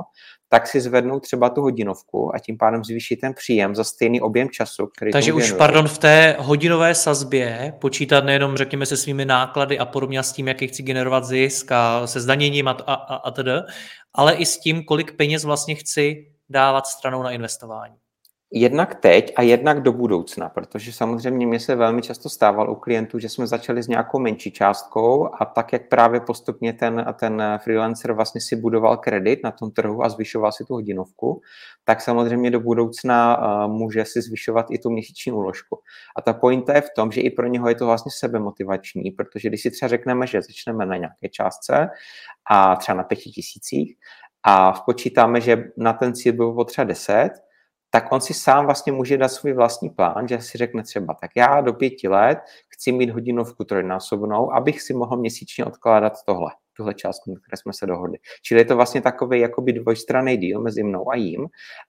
tak 0.49 0.67
si 0.67 0.81
zvednou 0.81 1.21
třeba 1.21 1.51
tu 1.51 1.61
hodinovku 1.61 2.35
a 2.35 2.39
tím 2.39 2.59
pádem 2.59 2.85
zvýší 2.85 3.17
ten 3.17 3.35
příjem 3.35 3.75
za 3.75 3.85
stejný 3.85 4.21
objem 4.21 4.49
času, 4.51 4.87
který 4.87 5.13
Takže 5.13 5.33
už, 5.33 5.53
pardon, 5.63 5.89
v 5.89 5.99
té 5.99 6.37
hodinové 6.39 6.95
sazbě 6.95 7.73
počítat 7.81 8.25
nejenom, 8.25 8.57
řekněme, 8.57 8.87
se 8.87 8.97
svými 8.97 9.25
náklady 9.25 9.79
a 9.79 9.85
podobně 9.85 10.23
s 10.23 10.33
tím, 10.33 10.49
jaký 10.49 10.69
chci 10.69 10.83
generovat 10.83 11.25
zisk 11.25 11.73
a 11.73 12.07
se 12.07 12.21
zdaněním 12.21 12.69
a, 12.69 12.71
a, 12.71 12.95
a, 12.95 13.15
a 13.17 13.31
tedy, 13.31 13.51
ale 14.15 14.35
i 14.35 14.47
s 14.47 14.59
tím, 14.59 14.85
kolik 14.85 15.17
peněz 15.17 15.45
vlastně 15.45 15.75
chci 15.75 16.33
dávat 16.49 16.87
stranou 16.87 17.23
na 17.23 17.31
investování. 17.31 18.02
Jednak 18.55 18.95
teď 18.95 19.33
a 19.37 19.43
jednak 19.43 19.83
do 19.83 19.93
budoucna, 19.93 20.49
protože 20.49 20.93
samozřejmě 20.93 21.47
mi 21.47 21.61
se 21.61 21.75
velmi 21.75 22.03
často 22.03 22.29
stávalo 22.29 22.73
u 22.73 22.75
klientů, 22.75 23.19
že 23.19 23.29
jsme 23.29 23.47
začali 23.47 23.83
s 23.83 23.89
nějakou 23.89 24.19
menší 24.19 24.51
částkou 24.51 25.29
a 25.41 25.45
tak, 25.45 25.73
jak 25.73 25.89
právě 25.89 26.21
postupně 26.21 26.73
ten, 26.73 27.07
ten 27.19 27.43
freelancer 27.65 28.13
vlastně 28.13 28.41
si 28.41 28.57
budoval 28.57 28.97
kredit 28.97 29.41
na 29.45 29.51
tom 29.51 29.71
trhu 29.71 30.05
a 30.05 30.09
zvyšoval 30.09 30.53
si 30.53 30.65
tu 30.65 30.75
hodinovku, 30.75 31.41
tak 31.85 32.01
samozřejmě 32.01 32.51
do 32.51 32.61
budoucna 32.61 33.39
uh, 33.39 33.73
může 33.73 34.05
si 34.05 34.23
zvyšovat 34.23 34.67
i 34.71 34.79
tu 34.79 34.91
měsíční 34.91 35.33
úložku. 35.33 35.79
A 36.17 36.23
ta 36.23 36.33
pointa 36.33 36.75
je 36.75 36.81
v 36.81 36.91
tom, 36.97 37.13
že 37.13 37.21
i 37.21 37.31
pro 37.31 37.47
něho 37.47 37.69
je 37.69 37.75
to 37.75 37.87
vlastně 37.87 38.13
sebemotivační, 38.15 39.11
protože 39.11 39.49
když 39.49 39.63
si 39.63 39.71
třeba 39.71 39.89
řekneme, 39.89 40.27
že 40.27 40.43
začneme 40.43 40.87
na 40.87 40.97
nějaké 40.97 41.29
částce 41.31 41.89
a 42.51 42.77
třeba 42.77 42.97
na 42.97 43.05
pěti 43.05 43.31
tisících 43.31 43.97
a 44.43 44.73
počítáme, 44.73 45.41
že 45.41 45.65
na 45.77 45.93
ten 45.93 46.15
cíl 46.15 46.33
bylo 46.33 46.55
potřeba 46.55 46.85
10, 46.85 47.31
tak 47.95 48.13
on 48.13 48.21
si 48.21 48.35
sám 48.35 48.67
vlastně 48.67 48.93
může 48.93 49.19
dát 49.19 49.29
svůj 49.29 49.53
vlastní 49.53 49.91
plán, 49.91 50.29
že 50.29 50.41
si 50.41 50.59
řekne 50.59 50.83
třeba, 50.83 51.15
tak 51.15 51.31
já 51.37 51.61
do 51.61 51.73
pěti 51.73 52.09
let 52.09 52.39
chci 52.83 52.93
mít 52.93 53.11
hodinovku 53.11 53.65
trojnásobnou, 53.65 54.53
abych 54.53 54.83
si 54.83 54.95
mohl 54.95 55.17
měsíčně 55.17 55.65
odkládat 55.65 56.13
tohle 56.27 56.51
tuhle 56.77 56.95
částku, 56.95 57.31
na 57.31 57.41
které 57.41 57.57
jsme 57.57 57.73
se 57.73 57.87
dohodli. 57.87 58.19
Čili 58.43 58.61
je 58.61 58.65
to 58.65 58.77
vlastně 58.77 59.01
takový 59.01 59.41
jakoby 59.41 59.73
dvojstranný 59.73 60.37
díl 60.37 60.61
mezi 60.61 60.83
mnou 60.83 61.11
a 61.11 61.17
jím 61.17 61.47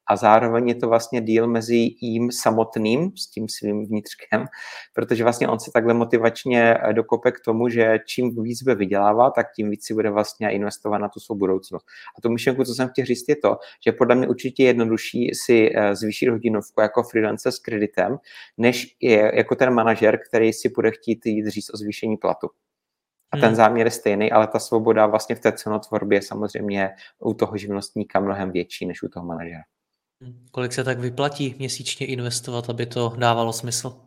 a 0.09 0.15
zároveň 0.15 0.67
je 0.67 0.75
to 0.75 0.88
vlastně 0.89 1.21
díl 1.21 1.47
mezi 1.47 1.89
jím 2.01 2.31
samotným 2.31 3.12
s 3.17 3.29
tím 3.29 3.50
svým 3.50 3.85
vnitřkem, 3.85 4.45
protože 4.93 5.23
vlastně 5.23 5.47
on 5.47 5.59
se 5.59 5.71
takhle 5.71 5.93
motivačně 5.93 6.77
eh, 6.77 6.93
dokope 6.93 7.31
k 7.31 7.39
tomu, 7.39 7.69
že 7.69 8.00
čím 8.05 8.43
víc 8.43 8.63
bude 8.63 8.75
vydělávat, 8.75 9.31
tak 9.35 9.47
tím 9.55 9.69
víc 9.69 9.85
si 9.85 9.93
bude 9.93 10.09
vlastně 10.09 10.51
investovat 10.51 10.97
na 10.97 11.09
tu 11.09 11.19
svou 11.19 11.35
budoucnost. 11.35 11.85
A 12.17 12.21
tu 12.21 12.29
myšlenku, 12.29 12.63
co 12.63 12.73
jsem 12.73 12.89
chtěl 12.89 13.05
říct, 13.05 13.29
je 13.29 13.35
to, 13.35 13.57
že 13.85 13.91
podle 13.91 14.15
mě 14.15 14.27
určitě 14.27 14.63
jednodušší 14.63 15.31
si 15.33 15.71
eh, 15.75 15.95
zvýšit 15.95 16.29
hodinovku 16.29 16.81
jako 16.81 17.03
freelancer 17.03 17.51
s 17.51 17.59
kreditem, 17.59 18.17
než 18.57 18.95
je 19.01 19.31
jako 19.35 19.55
ten 19.55 19.73
manažer, 19.73 20.19
který 20.29 20.53
si 20.53 20.69
bude 20.83 20.91
chtít 20.91 21.25
jít 21.25 21.47
říct 21.47 21.73
o 21.73 21.77
zvýšení 21.77 22.17
platu. 22.17 22.49
A 23.33 23.37
ten 23.37 23.45
hmm. 23.45 23.55
záměr 23.55 23.87
je 23.87 23.91
stejný, 23.91 24.31
ale 24.31 24.47
ta 24.47 24.59
svoboda 24.59 25.05
vlastně 25.05 25.35
v 25.35 25.39
té 25.39 25.51
cenotvorbě 25.51 26.17
je 26.17 26.21
samozřejmě 26.21 26.89
u 27.19 27.33
toho 27.33 27.57
živnostníka 27.57 28.19
mnohem 28.19 28.51
větší 28.51 28.85
než 28.85 29.03
u 29.03 29.07
toho 29.07 29.25
manažera. 29.25 29.61
Hmm. 30.21 30.45
Kolik 30.51 30.73
se 30.73 30.83
tak 30.83 30.99
vyplatí 30.99 31.55
měsíčně 31.59 32.07
investovat, 32.07 32.69
aby 32.69 32.85
to 32.85 33.13
dávalo 33.17 33.53
smysl? 33.53 33.99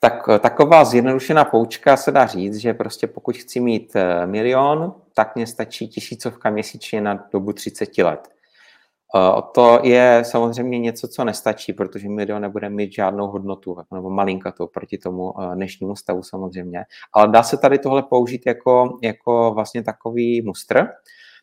Tak 0.00 0.28
taková 0.40 0.84
zjednodušená 0.84 1.44
poučka 1.44 1.96
se 1.96 2.10
dá 2.10 2.26
říct, 2.26 2.56
že 2.56 2.74
prostě 2.74 3.06
pokud 3.06 3.36
chci 3.36 3.60
mít 3.60 3.96
eh, 3.96 4.26
milion, 4.26 4.94
tak 5.14 5.36
mě 5.36 5.46
stačí 5.46 5.88
tisícovka 5.88 6.50
měsíčně 6.50 7.00
na 7.00 7.28
dobu 7.32 7.52
30 7.52 7.98
let. 7.98 8.28
Eh, 9.16 9.42
to 9.54 9.80
je 9.82 10.22
samozřejmě 10.26 10.78
něco, 10.78 11.08
co 11.08 11.24
nestačí, 11.24 11.72
protože 11.72 12.08
milion 12.08 12.42
nebude 12.42 12.70
mít 12.70 12.92
žádnou 12.92 13.26
hodnotu, 13.26 13.76
nebo 13.94 14.10
malinkatou 14.10 14.66
proti 14.66 14.98
tomu 14.98 15.32
eh, 15.40 15.54
dnešnímu 15.54 15.96
stavu 15.96 16.22
samozřejmě. 16.22 16.84
Ale 17.12 17.28
dá 17.28 17.42
se 17.42 17.56
tady 17.56 17.78
tohle 17.78 18.02
použít 18.02 18.46
jako, 18.46 18.98
jako 19.02 19.52
vlastně 19.54 19.82
takový 19.82 20.42
mustr, 20.42 20.86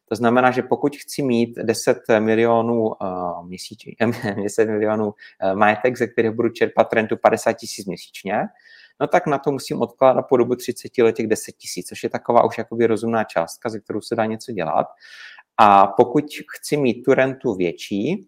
To 0.09 0.15
znamená, 0.15 0.51
že 0.51 0.61
pokud 0.61 0.95
chci 0.95 1.23
mít 1.23 1.57
10 1.63 1.97
milionů 2.19 2.87
uh, 2.87 3.47
měsíčně, 3.47 3.93
10 4.43 4.65
milionů 4.65 5.05
uh, 5.05 5.13
majetek, 5.53 5.97
ze 5.97 6.07
kterých 6.07 6.31
budu 6.31 6.49
čerpat 6.49 6.93
rentu 6.93 7.17
50 7.17 7.53
tisíc 7.53 7.85
měsíčně, 7.85 8.47
no 9.01 9.07
tak 9.07 9.27
na 9.27 9.37
to 9.37 9.51
musím 9.51 9.81
odkládat 9.81 10.25
po 10.29 10.37
dobu 10.37 10.55
30 10.55 10.97
let 10.97 11.15
těch 11.15 11.27
10 11.27 11.51
tisíc, 11.51 11.87
což 11.87 12.03
je 12.03 12.09
taková 12.09 12.45
už 12.45 12.57
jakoby 12.57 12.87
rozumná 12.87 13.23
částka, 13.23 13.69
ze 13.69 13.79
kterou 13.79 14.01
se 14.01 14.15
dá 14.15 14.25
něco 14.25 14.51
dělat. 14.51 14.87
A 15.57 15.87
pokud 15.87 16.23
chci 16.55 16.77
mít 16.77 17.03
tu 17.03 17.13
rentu 17.13 17.55
větší, 17.55 18.27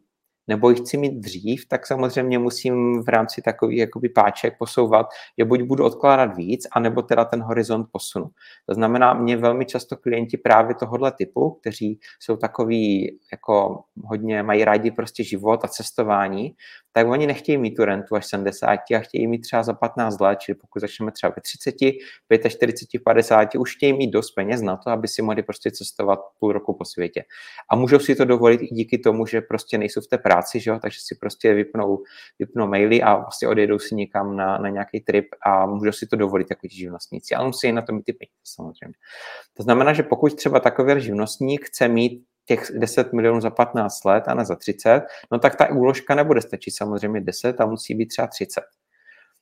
nebo 0.50 0.70
ji 0.70 0.76
chci 0.76 0.98
mít 0.98 1.14
dřív, 1.14 1.66
tak 1.68 1.88
samozřejmě 1.88 2.40
musím 2.40 3.04
v 3.04 3.10
rámci 3.10 3.42
takových 3.42 3.78
jakoby 3.78 4.10
páček 4.10 4.58
posouvat, 4.60 5.08
je 5.38 5.46
buď 5.46 5.62
budu 5.62 5.86
odkládat 5.86 6.36
víc, 6.38 6.68
anebo 6.72 7.02
teda 7.02 7.26
ten 7.26 7.42
horizont 7.42 7.88
posunu. 7.92 8.26
To 8.66 8.74
znamená, 8.74 9.14
mě 9.14 9.38
velmi 9.38 9.66
často 9.66 9.98
klienti 9.98 10.38
právě 10.38 10.76
tohohle 10.76 11.12
typu, 11.12 11.52
kteří 11.52 12.00
jsou 12.20 12.38
takový, 12.38 13.18
jako 13.32 13.84
hodně 14.04 14.44
mají 14.44 14.66
rádi 14.66 14.92
prostě 14.92 15.24
život 15.24 15.66
a 15.66 15.68
cestování, 15.68 16.56
tak 16.92 17.08
oni 17.08 17.28
nechtějí 17.28 17.58
mít 17.58 17.76
tu 17.76 17.86
rentu 17.86 18.16
až 18.16 18.26
70 18.26 18.70
a 18.96 19.00
chtějí 19.00 19.28
mít 19.28 19.40
třeba 19.40 19.64
za 19.64 19.74
15 19.74 20.20
let, 20.20 20.40
čili 20.40 20.56
pokud 20.56 20.80
začneme 20.80 21.12
třeba 21.12 21.34
ve 21.36 21.42
30, 21.42 21.76
45, 22.50 23.04
50, 23.04 23.56
už 23.56 23.76
chtějí 23.76 23.94
mít 23.94 24.12
dost 24.12 24.32
peněz 24.32 24.62
na 24.62 24.78
to, 24.78 24.90
aby 24.90 25.08
si 25.08 25.22
mohli 25.22 25.44
prostě 25.44 25.72
cestovat 25.72 26.20
půl 26.40 26.52
roku 26.52 26.74
po 26.74 26.86
světě. 26.86 27.24
A 27.72 27.76
můžou 27.76 28.00
si 28.00 28.16
to 28.16 28.26
dovolit 28.26 28.62
i 28.62 28.68
díky 28.68 28.98
tomu, 28.98 29.26
že 29.26 29.42
prostě 29.42 29.78
nejsou 29.78 30.02
v 30.02 30.08
té 30.08 30.18
práci, 30.40 30.60
že 30.60 30.72
jo? 30.72 30.80
takže 30.82 31.00
si 31.02 31.16
prostě 31.16 31.54
vypnou, 31.54 32.04
vypnou 32.40 32.68
maily 32.68 33.02
a 33.02 33.16
vlastně 33.16 33.48
odjedou 33.48 33.80
si 33.80 33.96
někam 33.96 34.36
na, 34.36 34.58
na 34.58 34.70
nějaký 34.70 35.00
trip 35.02 35.26
a 35.46 35.66
můžou 35.66 35.92
si 35.92 36.08
to 36.08 36.16
dovolit 36.16 36.48
jako 36.50 36.68
ti 36.68 36.76
živnostníci, 36.76 37.36
ale 37.36 37.48
musí 37.48 37.72
na 37.72 37.82
to 37.82 37.94
mít 37.94 38.04
ty 38.04 38.14
peníze 38.14 38.56
samozřejmě. 38.56 38.94
To 39.58 39.64
znamená, 39.64 39.94
že 39.94 40.04
pokud 40.04 40.36
třeba 40.36 40.60
takový 40.60 41.02
živnostník 41.02 41.66
chce 41.66 41.88
mít 41.88 42.24
těch 42.46 42.72
10 42.76 43.14
milionů 43.14 43.42
za 43.42 43.50
15 43.50 44.06
let 44.06 44.24
a 44.28 44.34
ne 44.34 44.46
za 44.46 44.56
30, 44.56 45.02
no 45.32 45.40
tak 45.40 45.56
ta 45.56 45.70
úložka 45.70 46.16
nebude 46.16 46.42
stačit 46.42 46.72
samozřejmě 46.72 47.22
10 47.22 47.62
a 47.62 47.66
musí 47.66 47.96
být 47.96 48.08
třeba 48.08 48.28
30. 48.28 48.62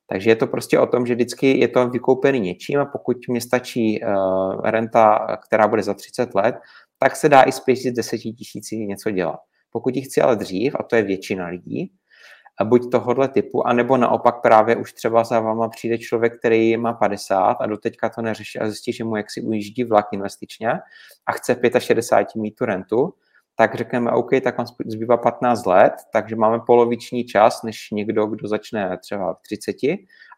Takže 0.09 0.29
je 0.29 0.35
to 0.35 0.47
prostě 0.47 0.79
o 0.79 0.87
tom, 0.87 1.05
že 1.05 1.15
vždycky 1.15 1.59
je 1.59 1.67
to 1.67 1.89
vykoupený 1.89 2.39
něčím 2.39 2.79
a 2.79 2.85
pokud 2.85 3.17
mě 3.27 3.41
stačí 3.41 4.01
uh, 4.01 4.61
renta, 4.63 5.37
která 5.47 5.67
bude 5.67 5.83
za 5.83 5.93
30 5.93 6.35
let, 6.35 6.55
tak 6.99 7.15
se 7.15 7.29
dá 7.29 7.41
i 7.41 7.51
5 7.65 7.93
10 7.93 8.17
tisíci 8.17 8.77
něco 8.77 9.11
dělat. 9.11 9.39
Pokud 9.71 9.95
ji 9.95 10.01
chci 10.01 10.21
ale 10.21 10.35
dřív, 10.35 10.75
a 10.79 10.83
to 10.83 10.95
je 10.95 11.01
většina 11.01 11.47
lidí, 11.47 11.91
buď 12.63 12.91
tohohle 12.91 13.27
typu, 13.27 13.67
anebo 13.67 13.97
naopak 13.97 14.41
právě 14.41 14.75
už 14.75 14.93
třeba 14.93 15.23
za 15.23 15.39
váma 15.39 15.69
přijde 15.69 15.97
člověk, 15.97 16.37
který 16.39 16.77
má 16.77 16.93
50 16.93 17.51
a 17.51 17.65
doteďka 17.65 18.09
to 18.09 18.21
neřeší 18.21 18.59
a 18.59 18.67
zjistí, 18.67 18.93
že 18.93 19.03
mu 19.03 19.15
jaksi 19.15 19.41
ujíždí 19.41 19.83
vlak 19.83 20.05
investičně 20.13 20.71
a 21.25 21.31
chce 21.31 21.59
65 21.79 22.41
mít 22.41 22.55
tu 22.55 22.65
rentu, 22.65 23.13
tak 23.59 23.75
řekneme, 23.75 24.11
OK, 24.11 24.29
tak 24.43 24.57
vám 24.57 24.67
zbývá 24.85 25.17
15 25.17 25.65
let, 25.65 25.93
takže 26.13 26.35
máme 26.35 26.59
poloviční 26.59 27.23
čas, 27.23 27.63
než 27.63 27.91
někdo, 27.91 28.25
kdo 28.25 28.47
začne 28.47 28.97
třeba 28.97 29.33
v 29.33 29.41
30 29.41 29.75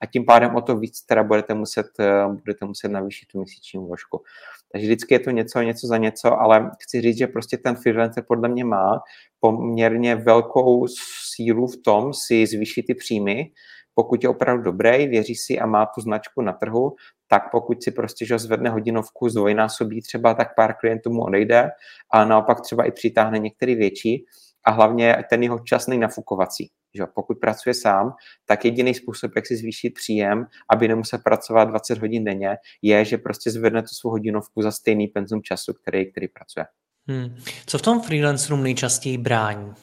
a 0.02 0.06
tím 0.12 0.26
pádem 0.26 0.56
o 0.56 0.62
to 0.62 0.78
víc 0.78 1.02
teda 1.02 1.24
budete 1.24 1.54
muset, 1.54 1.88
eh, 2.00 2.28
budete 2.28 2.66
muset 2.66 2.88
navýšit 2.88 3.26
tu 3.32 3.38
měsíční 3.38 3.80
úložku. 3.80 4.24
Takže 4.72 4.88
vždycky 4.88 5.14
je 5.14 5.20
to 5.20 5.32
něco, 5.32 5.62
něco 5.62 5.88
za 5.88 5.98
něco, 5.98 6.40
ale 6.40 6.72
chci 6.84 7.02
říct, 7.02 7.18
že 7.18 7.28
prostě 7.28 7.58
ten 7.58 7.76
freelancer 7.76 8.24
podle 8.28 8.50
mě 8.50 8.66
má 8.66 9.02
poměrně 9.40 10.16
velkou 10.16 10.88
sílu 11.36 11.68
v 11.68 11.78
tom 11.78 12.14
si 12.14 12.48
zvýšit 12.48 12.84
ty 12.84 12.94
příjmy, 12.94 13.52
pokud 13.94 14.24
je 14.24 14.30
opravdu 14.30 14.64
dobrý, 14.64 15.08
věří 15.08 15.36
si 15.36 15.60
a 15.60 15.66
má 15.66 15.86
tu 15.86 16.02
značku 16.02 16.42
na 16.42 16.54
trhu, 16.54 16.96
tak 17.28 17.52
pokud 17.52 17.84
si 17.84 17.92
prostě 17.92 18.26
že 18.26 18.40
zvedne 18.40 18.70
hodinovku, 18.70 19.30
zdvojnásobí 19.30 20.02
třeba, 20.02 20.34
tak 20.34 20.56
pár 20.56 20.74
klientů 20.80 21.10
mu 21.14 21.22
odejde 21.22 21.70
a 22.14 22.26
naopak 22.26 22.62
třeba 22.62 22.84
i 22.84 22.92
přitáhne 22.92 23.40
některý 23.40 23.76
větší 23.76 24.26
a 24.64 24.72
hlavně 24.72 25.24
ten 25.30 25.44
jeho 25.44 25.60
čas 25.60 25.88
nafukovací. 25.88 26.70
Že 26.96 27.04
pokud 27.16 27.40
pracuje 27.40 27.74
sám, 27.74 28.14
tak 28.46 28.66
jediný 28.66 28.94
způsob, 28.94 29.32
jak 29.36 29.48
si 29.48 29.56
zvýšit 29.56 29.90
příjem, 29.90 30.46
aby 30.70 30.88
nemusel 30.88 31.20
pracovat 31.20 31.64
20 31.64 31.98
hodin 31.98 32.24
denně, 32.24 32.58
je, 32.82 33.06
že 33.06 33.18
prostě 33.18 33.52
zvedne 33.52 33.82
tu 33.82 33.88
svou 33.88 34.10
hodinovku 34.10 34.62
za 34.62 34.72
stejný 34.72 35.08
penzum 35.08 35.44
času, 35.44 35.74
který, 35.74 36.12
který 36.12 36.28
pracuje. 36.28 36.66
Hmm. 37.08 37.36
Co 37.66 37.78
v 37.78 37.82
tom 37.82 38.02
freelancerům 38.02 38.64
nejčastěji 38.64 39.18
brání? 39.18 39.74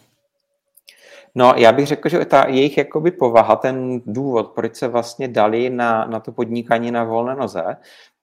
No, 1.39 1.55
já 1.57 1.73
bych 1.73 1.87
řekl, 1.87 2.09
že 2.09 2.25
ta 2.25 2.49
jejich 2.49 2.79
jakoby 2.79 3.11
povaha, 3.11 3.57
ten 3.57 4.01
důvod, 4.07 4.53
proč 4.55 4.77
se 4.77 4.89
vlastně 4.89 5.29
dali 5.29 5.71
na, 5.71 6.05
na 6.05 6.21
to 6.21 6.33
podnikání 6.33 6.91
na 6.91 7.05
volné 7.05 7.35
noze, 7.35 7.63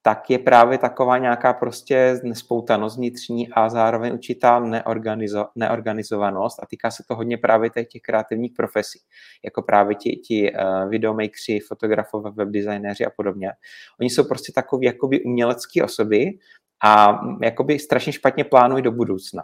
tak 0.05 0.29
je 0.29 0.39
právě 0.39 0.77
taková 0.77 1.17
nějaká 1.17 1.53
prostě 1.53 2.19
nespoutanost 2.23 2.97
vnitřní 2.97 3.49
a 3.49 3.69
zároveň 3.69 4.13
určitá 4.13 4.59
neorganizo, 4.59 5.47
neorganizovanost 5.55 6.63
a 6.63 6.65
týká 6.65 6.91
se 6.91 7.03
to 7.07 7.15
hodně 7.15 7.37
právě 7.37 7.69
těch, 7.69 7.87
těch 7.87 8.01
kreativních 8.01 8.53
profesí, 8.57 8.99
jako 9.45 9.61
právě 9.61 9.95
ti, 9.95 10.15
ti 10.15 10.51
uh, 10.53 10.89
videomakeri, 10.89 11.59
fotografové, 11.67 12.31
webdesignéři 12.31 13.05
a 13.05 13.09
podobně. 13.09 13.51
Oni 13.99 14.09
jsou 14.09 14.23
prostě 14.23 14.51
takový 14.55 14.85
jakoby 14.85 15.23
umělecký 15.23 15.81
osoby 15.81 16.25
a 16.83 17.19
jakoby 17.43 17.79
strašně 17.79 18.13
špatně 18.13 18.43
plánují 18.43 18.83
do 18.83 18.91
budoucna. 18.91 19.43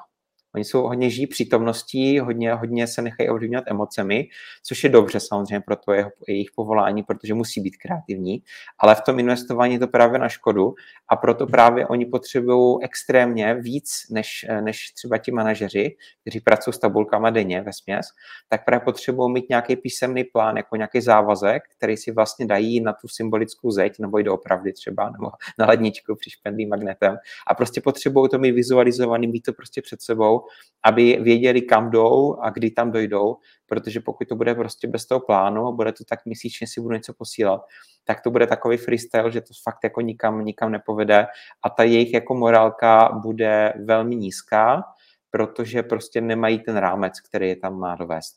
Oni 0.55 0.65
jsou 0.65 0.81
hodně 0.81 1.09
žijí 1.09 1.27
přítomností, 1.27 2.19
hodně, 2.19 2.53
hodně 2.53 2.87
se 2.87 3.01
nechají 3.01 3.29
ovlivňovat 3.29 3.63
emocemi, 3.67 4.27
což 4.63 4.83
je 4.83 4.89
dobře 4.89 5.19
samozřejmě 5.19 5.61
pro 5.61 5.75
to 5.75 5.93
jeho, 5.93 6.11
jejich 6.27 6.49
povolání, 6.55 7.03
protože 7.03 7.33
musí 7.33 7.61
být 7.61 7.77
kreativní, 7.77 8.43
ale 8.79 8.95
v 8.95 9.01
tom 9.01 9.19
investování 9.19 9.73
je 9.73 9.79
to 9.79 9.87
právě 9.87 10.19
na 10.19 10.29
škodu 10.29 10.73
a 11.09 11.15
proto 11.15 11.47
právě 11.47 11.87
oni 11.87 12.05
potřebují 12.05 12.77
extrémně 12.81 13.53
víc 13.53 13.91
než, 14.11 14.45
než 14.61 14.91
třeba 14.91 15.17
ti 15.17 15.31
manažeři, 15.31 15.95
kteří 16.21 16.39
pracují 16.39 16.73
s 16.73 16.79
tabulkama 16.79 17.29
denně 17.29 17.61
ve 17.61 17.73
směs, 17.73 18.07
tak 18.49 18.65
právě 18.65 18.85
potřebují 18.85 19.33
mít 19.33 19.49
nějaký 19.49 19.75
písemný 19.75 20.23
plán, 20.23 20.57
jako 20.57 20.75
nějaký 20.75 21.01
závazek, 21.01 21.63
který 21.77 21.97
si 21.97 22.11
vlastně 22.11 22.45
dají 22.45 22.81
na 22.81 22.93
tu 22.93 23.07
symbolickou 23.07 23.71
zeď, 23.71 23.99
nebo 23.99 24.19
i 24.19 24.23
doopravdy 24.23 24.73
třeba, 24.73 25.09
nebo 25.09 25.31
na 25.59 25.65
ledničku 25.65 26.15
přišpendlým 26.15 26.69
magnetem. 26.69 27.17
A 27.47 27.55
prostě 27.55 27.81
potřebují 27.81 28.29
to 28.29 28.39
mít 28.39 28.51
vizualizovaný, 28.51 29.27
mít 29.27 29.41
to 29.41 29.53
prostě 29.53 29.81
před 29.81 30.01
sebou 30.01 30.38
aby 30.83 31.19
věděli, 31.21 31.61
kam 31.61 31.91
jdou 31.91 32.35
a 32.41 32.49
kdy 32.49 32.71
tam 32.71 32.91
dojdou, 32.91 33.37
protože 33.65 33.99
pokud 33.99 34.27
to 34.27 34.35
bude 34.35 34.55
prostě 34.55 34.87
bez 34.87 35.05
toho 35.05 35.19
plánu 35.19 35.67
a 35.67 35.71
bude 35.71 35.91
to 35.91 36.03
tak 36.03 36.25
měsíčně 36.25 36.67
si 36.67 36.81
budu 36.81 36.93
něco 36.93 37.13
posílat, 37.13 37.61
tak 38.03 38.21
to 38.21 38.31
bude 38.31 38.47
takový 38.47 38.77
freestyle, 38.77 39.31
že 39.31 39.41
to 39.41 39.53
fakt 39.63 39.79
jako 39.83 40.01
nikam, 40.01 40.45
nikam 40.45 40.71
nepovede 40.71 41.27
a 41.63 41.69
ta 41.69 41.83
jejich 41.83 42.13
jako 42.13 42.35
morálka 42.35 43.09
bude 43.23 43.73
velmi 43.85 44.15
nízká, 44.15 44.83
protože 45.31 45.83
prostě 45.83 46.21
nemají 46.21 46.59
ten 46.59 46.77
rámec, 46.77 47.21
který 47.21 47.49
je 47.49 47.55
tam 47.55 47.79
má 47.79 47.95
dovést. 47.95 48.35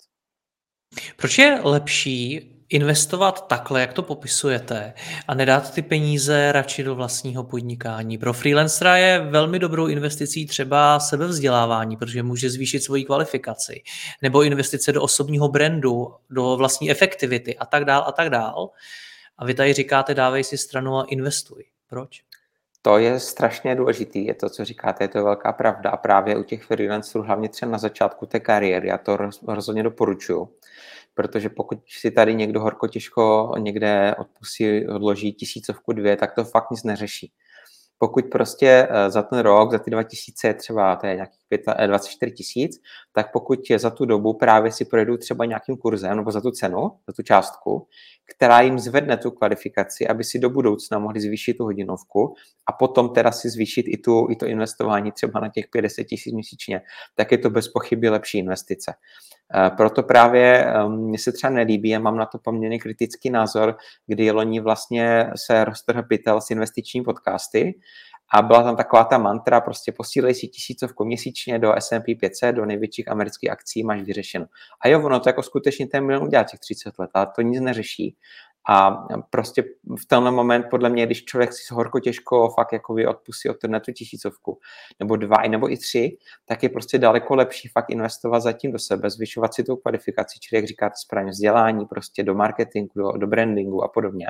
Proč 1.17 1.39
je 1.39 1.61
lepší 1.63 2.53
investovat 2.73 3.49
takhle, 3.49 3.81
jak 3.81 3.93
to 3.93 4.03
popisujete, 4.03 4.93
a 5.29 5.35
nedát 5.35 5.75
ty 5.75 5.83
peníze 5.83 6.53
radši 6.53 6.83
do 6.83 6.95
vlastního 6.95 7.45
podnikání. 7.45 8.19
Pro 8.19 8.33
freelancera 8.33 8.97
je 8.97 9.19
velmi 9.19 9.59
dobrou 9.59 9.87
investicí 9.87 10.47
třeba 10.47 11.01
sebevzdělávání, 11.01 11.97
protože 11.97 12.23
může 12.23 12.51
zvýšit 12.51 12.81
svoji 12.81 13.05
kvalifikaci, 13.05 13.83
nebo 14.23 14.43
investice 14.43 14.93
do 14.93 15.03
osobního 15.03 15.49
brandu, 15.49 16.15
do 16.31 16.57
vlastní 16.57 16.91
efektivity 16.91 17.57
a 17.57 17.67
tak 17.67 17.85
dál 17.85 18.05
a 18.07 18.13
tak 18.13 18.31
dál. 18.31 18.71
A 19.39 19.45
vy 19.45 19.55
tady 19.55 19.73
říkáte, 19.73 20.15
dávej 20.15 20.45
si 20.45 20.59
stranu 20.59 20.99
a 20.99 21.05
investuj. 21.09 21.65
Proč? 21.89 22.23
To 22.83 22.99
je 22.99 23.21
strašně 23.21 23.75
důležitý, 23.75 24.27
je 24.27 24.35
to, 24.35 24.49
co 24.49 24.65
říkáte, 24.65 25.05
je 25.05 25.09
to 25.09 25.25
velká 25.25 25.53
pravda 25.53 25.91
a 25.91 25.97
právě 25.97 26.37
u 26.37 26.43
těch 26.43 26.65
freelancerů, 26.65 27.25
hlavně 27.25 27.49
třeba 27.49 27.73
na 27.73 27.79
začátku 27.79 28.27
té 28.27 28.41
kariéry, 28.41 28.89
já 28.89 28.99
to 28.99 29.19
rozhodně 29.49 29.83
doporučuji 29.83 30.49
protože 31.15 31.49
pokud 31.49 31.79
si 31.89 32.11
tady 32.11 32.35
někdo 32.35 32.61
horko 32.61 32.89
těžko 32.89 33.55
někde 33.59 34.15
odpustí, 34.19 34.89
odloží 34.89 35.33
tisícovku 35.33 35.93
dvě, 35.93 36.17
tak 36.17 36.35
to 36.35 36.45
fakt 36.45 36.71
nic 36.71 36.85
neřeší. 36.85 37.33
Pokud 37.99 38.25
prostě 38.31 38.89
eh, 38.91 39.11
za 39.11 39.23
ten 39.23 39.39
rok, 39.39 39.73
za 39.73 39.79
ty 39.79 39.91
2000 39.91 40.55
třeba, 40.55 40.97
to 40.97 41.07
je 41.07 41.15
nějakých 41.15 41.42
24 41.87 42.33
tisíc, 42.33 42.81
tak 43.13 43.33
pokud 43.33 43.59
za 43.77 43.91
tu 43.91 44.05
dobu 44.05 44.35
právě 44.35 44.73
si 44.73 44.85
projedou 44.85 45.17
třeba 45.17 45.45
nějakým 45.45 45.77
kurzem 45.77 46.17
nebo 46.17 46.33
za 46.33 46.41
tu 46.41 46.51
cenu, 46.51 46.91
za 47.07 47.13
tu 47.17 47.23
částku, 47.23 47.87
která 48.37 48.61
jim 48.61 48.79
zvedne 48.79 49.17
tu 49.17 49.31
kvalifikaci, 49.31 50.09
aby 50.09 50.25
si 50.25 50.39
do 50.39 50.51
budoucna 50.51 50.99
mohli 50.99 51.21
zvýšit 51.21 51.55
tu 51.55 51.65
hodinovku 51.65 52.35
a 52.67 52.73
potom 52.73 53.09
teda 53.09 53.33
si 53.33 53.51
zvýšit 53.51 53.85
i, 53.89 53.97
tu, 53.99 54.27
i 54.31 54.37
to 54.37 54.47
investování 54.47 55.13
třeba 55.13 55.41
na 55.41 55.49
těch 55.49 55.65
50 55.73 56.05
tisíc 56.05 56.35
měsíčně, 56.35 56.81
tak 57.15 57.33
je 57.33 57.39
to 57.39 57.51
bez 57.51 57.69
pochyby 57.69 58.09
lepší 58.09 58.39
investice. 58.39 58.95
Eh, 59.55 59.71
proto 59.77 60.03
právě 60.03 60.65
ehm, 60.65 60.93
mně 60.93 61.19
se 61.19 61.33
třeba 61.33 61.53
nelíbí 61.53 61.97
a 61.97 61.99
mám 61.99 62.17
na 62.17 62.27
to 62.27 62.39
poměrně 62.39 62.79
kritický 62.79 63.31
názor, 63.31 63.77
kdy 64.07 64.31
loni 64.31 64.61
vlastně 64.61 65.31
se 65.37 65.65
roztrhl 65.65 66.03
pytel 66.03 66.41
s 66.41 66.51
investiční 66.51 67.03
podcasty 67.05 67.75
a 68.35 68.43
byla 68.43 68.63
tam 68.63 68.77
taková 68.77 69.05
ta 69.05 69.19
mantra, 69.19 69.61
prostě 69.61 69.93
posílej 69.93 70.35
si 70.35 70.49
tisícovku 70.49 71.05
měsíčně 71.05 71.59
do 71.59 71.73
S&P 71.77 72.15
500, 72.15 72.57
do 72.57 72.67
největších 72.67 73.09
amerických 73.09 73.51
akcí, 73.51 73.85
máš 73.85 74.03
vyřešeno. 74.03 74.47
A 74.85 74.89
jo, 74.89 75.03
ono 75.05 75.21
to 75.21 75.29
jako 75.29 75.43
skutečně 75.43 75.87
ten 75.87 76.07
milion 76.07 76.25
udělá 76.25 76.45
těch 76.45 76.61
30 76.61 76.99
let, 76.99 77.11
ale 77.15 77.27
to 77.37 77.43
nic 77.43 77.61
neřeší. 77.61 78.17
A 78.69 79.07
prostě 79.31 79.63
v 80.01 80.07
tenhle 80.07 80.31
moment, 80.31 80.67
podle 80.71 80.91
mě, 80.91 81.07
když 81.07 81.25
člověk 81.25 81.53
si 81.53 81.75
horko 81.75 82.01
těžko 82.01 82.49
fakt 82.49 82.73
jako 82.73 82.95
odpustí 83.09 83.49
od 83.49 83.53
internetu 83.53 83.93
tisícovku, 83.93 84.59
nebo 85.01 85.17
dva, 85.17 85.37
nebo 85.49 85.73
i 85.73 85.77
tři, 85.77 86.19
tak 86.47 86.63
je 86.63 86.69
prostě 86.69 86.99
daleko 86.99 87.35
lepší 87.35 87.69
fakt 87.69 87.91
investovat 87.91 88.41
zatím 88.41 88.73
do 88.73 88.79
sebe, 88.79 89.11
zvyšovat 89.11 89.55
si 89.55 89.65
tu 89.65 89.77
kvalifikaci, 89.77 90.39
čili 90.41 90.59
jak 90.59 90.67
říkáte 90.67 90.95
správně, 90.97 91.31
vzdělání, 91.31 91.87
prostě 91.87 92.23
do 92.23 92.35
marketingu, 92.35 92.93
do, 92.95 93.13
do 93.13 93.27
brandingu 93.27 93.85
a 93.85 93.89
podobně, 93.89 94.27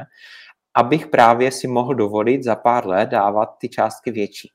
abych 0.74 1.06
právě 1.06 1.50
si 1.50 1.68
mohl 1.68 1.94
dovolit 1.94 2.42
za 2.42 2.56
pár 2.56 2.86
let 2.86 3.08
dávat 3.08 3.46
ty 3.58 3.68
částky 3.68 4.10
větší. 4.10 4.50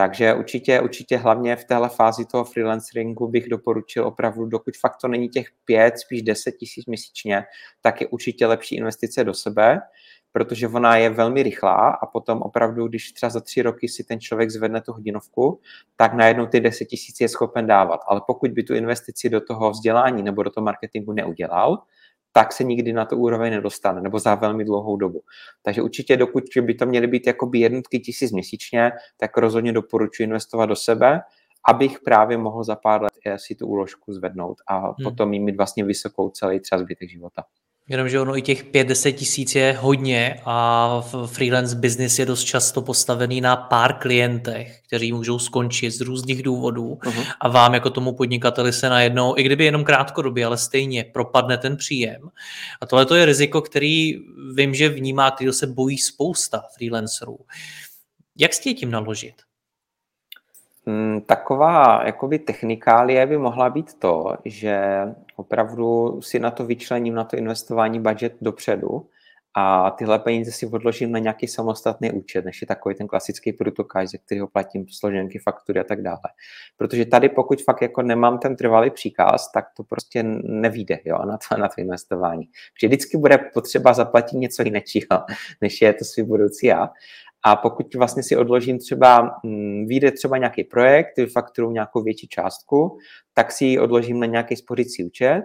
Takže 0.00 0.34
určitě, 0.34 0.80
určitě 0.80 1.16
hlavně 1.16 1.56
v 1.56 1.64
téhle 1.64 1.88
fázi 1.88 2.24
toho 2.24 2.44
freelanceringu 2.44 3.28
bych 3.28 3.48
doporučil 3.48 4.06
opravdu, 4.06 4.46
dokud 4.46 4.76
fakt 4.76 4.96
to 5.00 5.08
není 5.08 5.28
těch 5.28 5.46
pět, 5.64 5.98
spíš 5.98 6.22
deset 6.22 6.52
tisíc 6.52 6.86
měsíčně, 6.86 7.44
tak 7.80 8.00
je 8.00 8.06
určitě 8.06 8.46
lepší 8.46 8.76
investice 8.76 9.24
do 9.24 9.34
sebe, 9.34 9.80
protože 10.32 10.68
ona 10.68 10.96
je 10.96 11.10
velmi 11.10 11.42
rychlá 11.42 11.90
a 12.02 12.06
potom 12.06 12.42
opravdu, 12.42 12.88
když 12.88 13.12
třeba 13.12 13.30
za 13.30 13.40
tři 13.40 13.62
roky 13.62 13.88
si 13.88 14.04
ten 14.04 14.20
člověk 14.20 14.50
zvedne 14.50 14.80
tu 14.80 14.92
hodinovku, 14.92 15.60
tak 15.96 16.14
najednou 16.14 16.46
ty 16.46 16.60
deset 16.60 16.84
tisíc 16.84 17.20
je 17.20 17.28
schopen 17.28 17.66
dávat. 17.66 18.00
Ale 18.06 18.20
pokud 18.26 18.50
by 18.50 18.62
tu 18.62 18.74
investici 18.74 19.28
do 19.28 19.40
toho 19.40 19.70
vzdělání 19.70 20.22
nebo 20.22 20.42
do 20.42 20.50
toho 20.50 20.64
marketingu 20.64 21.12
neudělal, 21.12 21.78
tak 22.38 22.52
se 22.52 22.64
nikdy 22.64 22.92
na 22.92 23.04
tu 23.04 23.16
úroveň 23.16 23.52
nedostane, 23.52 24.00
nebo 24.00 24.18
za 24.18 24.34
velmi 24.34 24.64
dlouhou 24.64 24.96
dobu. 24.96 25.22
Takže 25.62 25.82
určitě, 25.82 26.16
dokud 26.16 26.44
by 26.62 26.74
to 26.74 26.86
měly 26.86 27.06
být 27.06 27.26
jakoby 27.26 27.58
jednotky 27.58 27.98
tisíc 27.98 28.32
měsíčně, 28.32 28.92
tak 29.16 29.36
rozhodně 29.36 29.72
doporučuji 29.72 30.22
investovat 30.22 30.66
do 30.66 30.76
sebe, 30.76 31.20
abych 31.68 32.00
právě 32.04 32.38
mohl 32.38 32.64
za 32.64 32.76
pár 32.76 33.02
let 33.02 33.12
si 33.36 33.54
tu 33.54 33.66
úložku 33.66 34.12
zvednout 34.12 34.56
a 34.68 34.78
hmm. 34.78 34.94
potom 35.04 35.28
mít 35.30 35.56
vlastně 35.56 35.84
vysokou 35.84 36.30
celý 36.30 36.60
třeba 36.60 36.78
zbytek 36.78 37.10
života. 37.10 37.44
Jenomže 37.88 38.20
ono 38.20 38.36
i 38.36 38.42
těch 38.42 38.64
5-10 38.64 39.12
tisíc 39.12 39.54
je 39.54 39.78
hodně 39.80 40.40
a 40.44 41.00
freelance 41.26 41.76
business 41.76 42.18
je 42.18 42.26
dost 42.26 42.44
často 42.44 42.82
postavený 42.82 43.40
na 43.40 43.56
pár 43.56 43.94
klientech, 43.94 44.80
kteří 44.86 45.12
můžou 45.12 45.38
skončit 45.38 45.90
z 45.90 46.00
různých 46.00 46.42
důvodů 46.42 46.98
uh-huh. 47.02 47.24
a 47.40 47.48
vám 47.48 47.74
jako 47.74 47.90
tomu 47.90 48.12
podnikateli 48.12 48.72
se 48.72 48.88
najednou, 48.88 49.34
i 49.36 49.42
kdyby 49.42 49.64
jenom 49.64 49.84
krátkodobě, 49.84 50.46
ale 50.46 50.58
stejně 50.58 51.04
propadne 51.04 51.58
ten 51.58 51.76
příjem. 51.76 52.28
A 52.80 52.86
tohle 52.86 53.06
to 53.06 53.14
je 53.14 53.24
riziko, 53.24 53.60
který 53.60 54.14
vím, 54.54 54.74
že 54.74 54.88
vnímá, 54.88 55.30
který 55.30 55.52
se 55.52 55.66
bojí 55.66 55.98
spousta 55.98 56.62
freelancerů. 56.76 57.38
Jak 58.36 58.54
s 58.54 58.60
tím 58.60 58.90
naložit? 58.90 59.47
Hmm, 60.88 61.20
taková 61.20 62.02
jakoby 62.06 62.38
technikálie 62.38 63.26
by 63.26 63.38
mohla 63.38 63.70
být 63.70 63.94
to, 63.94 64.36
že 64.44 65.02
opravdu 65.36 66.20
si 66.22 66.38
na 66.38 66.50
to 66.50 66.66
vyčlením, 66.66 67.14
na 67.14 67.24
to 67.24 67.36
investování 67.36 68.00
budget 68.00 68.36
dopředu 68.40 69.06
a 69.54 69.90
tyhle 69.90 70.18
peníze 70.18 70.52
si 70.52 70.66
odložím 70.66 71.12
na 71.12 71.18
nějaký 71.18 71.46
samostatný 71.46 72.10
účet, 72.10 72.44
než 72.44 72.60
je 72.60 72.66
takový 72.66 72.94
ten 72.94 73.06
klasický 73.06 73.52
protokáž, 73.52 74.08
ze 74.08 74.18
kterého 74.18 74.46
platím 74.48 74.86
složenky, 74.88 75.38
faktury 75.38 75.80
a 75.80 75.84
tak 75.84 76.02
dále. 76.02 76.18
Protože 76.76 77.06
tady, 77.06 77.28
pokud 77.28 77.62
fakt 77.62 77.82
jako 77.82 78.02
nemám 78.02 78.38
ten 78.38 78.56
trvalý 78.56 78.90
příkaz, 78.90 79.52
tak 79.52 79.64
to 79.76 79.84
prostě 79.84 80.22
nevíde 80.42 80.98
jo, 81.04 81.18
na, 81.18 81.38
to, 81.48 81.56
na 81.56 81.68
to 81.68 81.80
investování. 81.80 82.48
Protože 82.74 82.86
vždycky 82.86 83.16
bude 83.16 83.38
potřeba 83.38 83.94
zaplatit 83.94 84.36
něco 84.36 84.62
jiného, 84.62 85.24
než 85.60 85.82
je 85.82 85.92
to 85.92 86.04
svůj 86.04 86.26
budoucí 86.26 86.66
já. 86.66 86.90
A 87.44 87.56
pokud 87.56 87.94
vlastně 87.94 88.22
si 88.22 88.36
odložím 88.36 88.78
třeba, 88.78 89.30
hm, 89.46 89.86
vyjde 89.86 90.12
třeba 90.12 90.38
nějaký 90.38 90.64
projekt, 90.64 91.14
fakturuju 91.32 91.72
nějakou 91.72 92.02
větší 92.02 92.28
částku, 92.28 92.98
tak 93.34 93.52
si 93.52 93.64
ji 93.64 93.78
odložím 93.78 94.20
na 94.20 94.26
nějaký 94.26 94.56
spořící 94.56 95.04
účet 95.04 95.42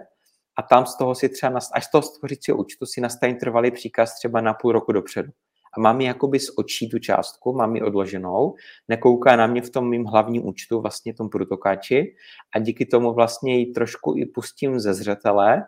a 0.58 0.62
tam 0.62 0.86
z 0.86 0.96
toho 0.96 1.14
si 1.14 1.28
třeba, 1.28 1.58
až 1.72 1.84
z 1.84 1.90
toho 1.90 2.02
spořícího 2.02 2.56
účtu 2.56 2.86
si 2.86 3.00
nastavím 3.00 3.36
trvalý 3.36 3.70
příkaz 3.70 4.14
třeba 4.14 4.40
na 4.40 4.54
půl 4.54 4.72
roku 4.72 4.92
dopředu. 4.92 5.32
A 5.76 5.80
mám 5.80 6.00
ji 6.00 6.06
jakoby 6.06 6.40
z 6.40 6.50
očí 6.56 6.88
tu 6.88 6.98
částku, 6.98 7.52
mám 7.52 7.76
ji 7.76 7.82
odloženou, 7.82 8.54
nekouká 8.88 9.36
na 9.36 9.46
mě 9.46 9.62
v 9.62 9.70
tom 9.70 9.90
mým 9.90 10.04
hlavním 10.04 10.46
účtu, 10.46 10.80
vlastně 10.80 11.14
tom 11.14 11.28
protokáči 11.28 12.14
a 12.54 12.58
díky 12.58 12.86
tomu 12.86 13.12
vlastně 13.12 13.58
ji 13.58 13.66
trošku 13.72 14.14
i 14.16 14.26
pustím 14.26 14.80
ze 14.80 14.94
zřetele 14.94 15.62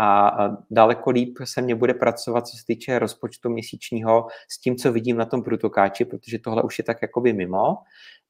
a 0.00 0.30
daleko 0.70 1.10
líp 1.10 1.38
se 1.44 1.62
mě 1.62 1.74
bude 1.74 1.94
pracovat, 1.94 2.46
co 2.46 2.56
se 2.56 2.62
týče 2.66 2.98
rozpočtu 2.98 3.50
měsíčního 3.50 4.26
s 4.48 4.60
tím, 4.60 4.76
co 4.76 4.92
vidím 4.92 5.16
na 5.16 5.24
tom 5.24 5.42
průtokáči, 5.42 6.04
protože 6.04 6.38
tohle 6.38 6.62
už 6.62 6.78
je 6.78 6.84
tak 6.84 7.02
jakoby 7.02 7.32
mimo, 7.32 7.76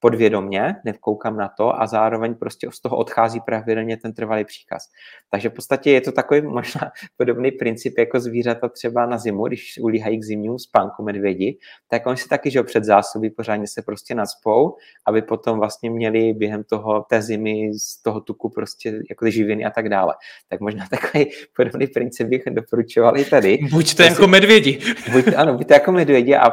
podvědomně, 0.01 0.77
nevkoukám 0.85 1.37
na 1.37 1.49
to 1.49 1.83
a 1.83 1.87
zároveň 1.87 2.35
prostě 2.35 2.69
z 2.71 2.81
toho 2.81 2.97
odchází 2.97 3.41
pravidelně 3.41 3.97
ten 3.97 4.13
trvalý 4.13 4.45
příkaz. 4.45 4.83
Takže 5.31 5.49
v 5.49 5.53
podstatě 5.53 5.91
je 5.91 6.01
to 6.01 6.13
takový 6.13 6.43
možná 6.47 6.81
podobný 7.17 7.53
princip 7.53 7.99
jako 7.99 8.21
zvířata 8.21 8.69
třeba 8.69 9.07
na 9.07 9.19
zimu, 9.19 9.47
když 9.47 9.79
ulíhají 9.83 10.19
k 10.21 10.25
zimnímu 10.25 10.59
spánku 10.59 11.03
medvědi, 11.03 11.59
tak 11.89 12.07
oni 12.07 12.17
si 12.17 12.29
taky, 12.29 12.51
že 12.51 12.63
před 12.63 12.85
zásoby 12.85 13.31
pořádně 13.31 13.67
se 13.67 13.83
prostě 13.83 14.15
nadspou, 14.15 14.77
aby 15.07 15.23
potom 15.23 15.59
vlastně 15.59 15.91
měli 15.91 16.33
během 16.33 16.65
toho 16.65 17.03
té 17.11 17.23
zimy 17.23 17.73
z 17.79 18.03
toho 18.03 18.21
tuku 18.21 18.49
prostě 18.49 19.03
jako 19.11 19.31
živiny 19.31 19.65
a 19.65 19.71
tak 19.71 19.89
dále. 19.89 20.15
Tak 20.49 20.61
možná 20.61 20.87
takový 20.91 21.31
podobný 21.65 21.87
princip 21.87 22.27
bych 22.27 22.43
doporučoval 22.51 23.17
i 23.17 23.25
tady. 23.25 23.59
Buďte 23.71 24.05
jako 24.05 24.27
medvědi. 24.27 24.79
Buďte, 25.13 25.35
ano, 25.35 25.55
buďte 25.55 25.75
jako 25.75 25.93
medvědi 25.93 26.35
a 26.35 26.51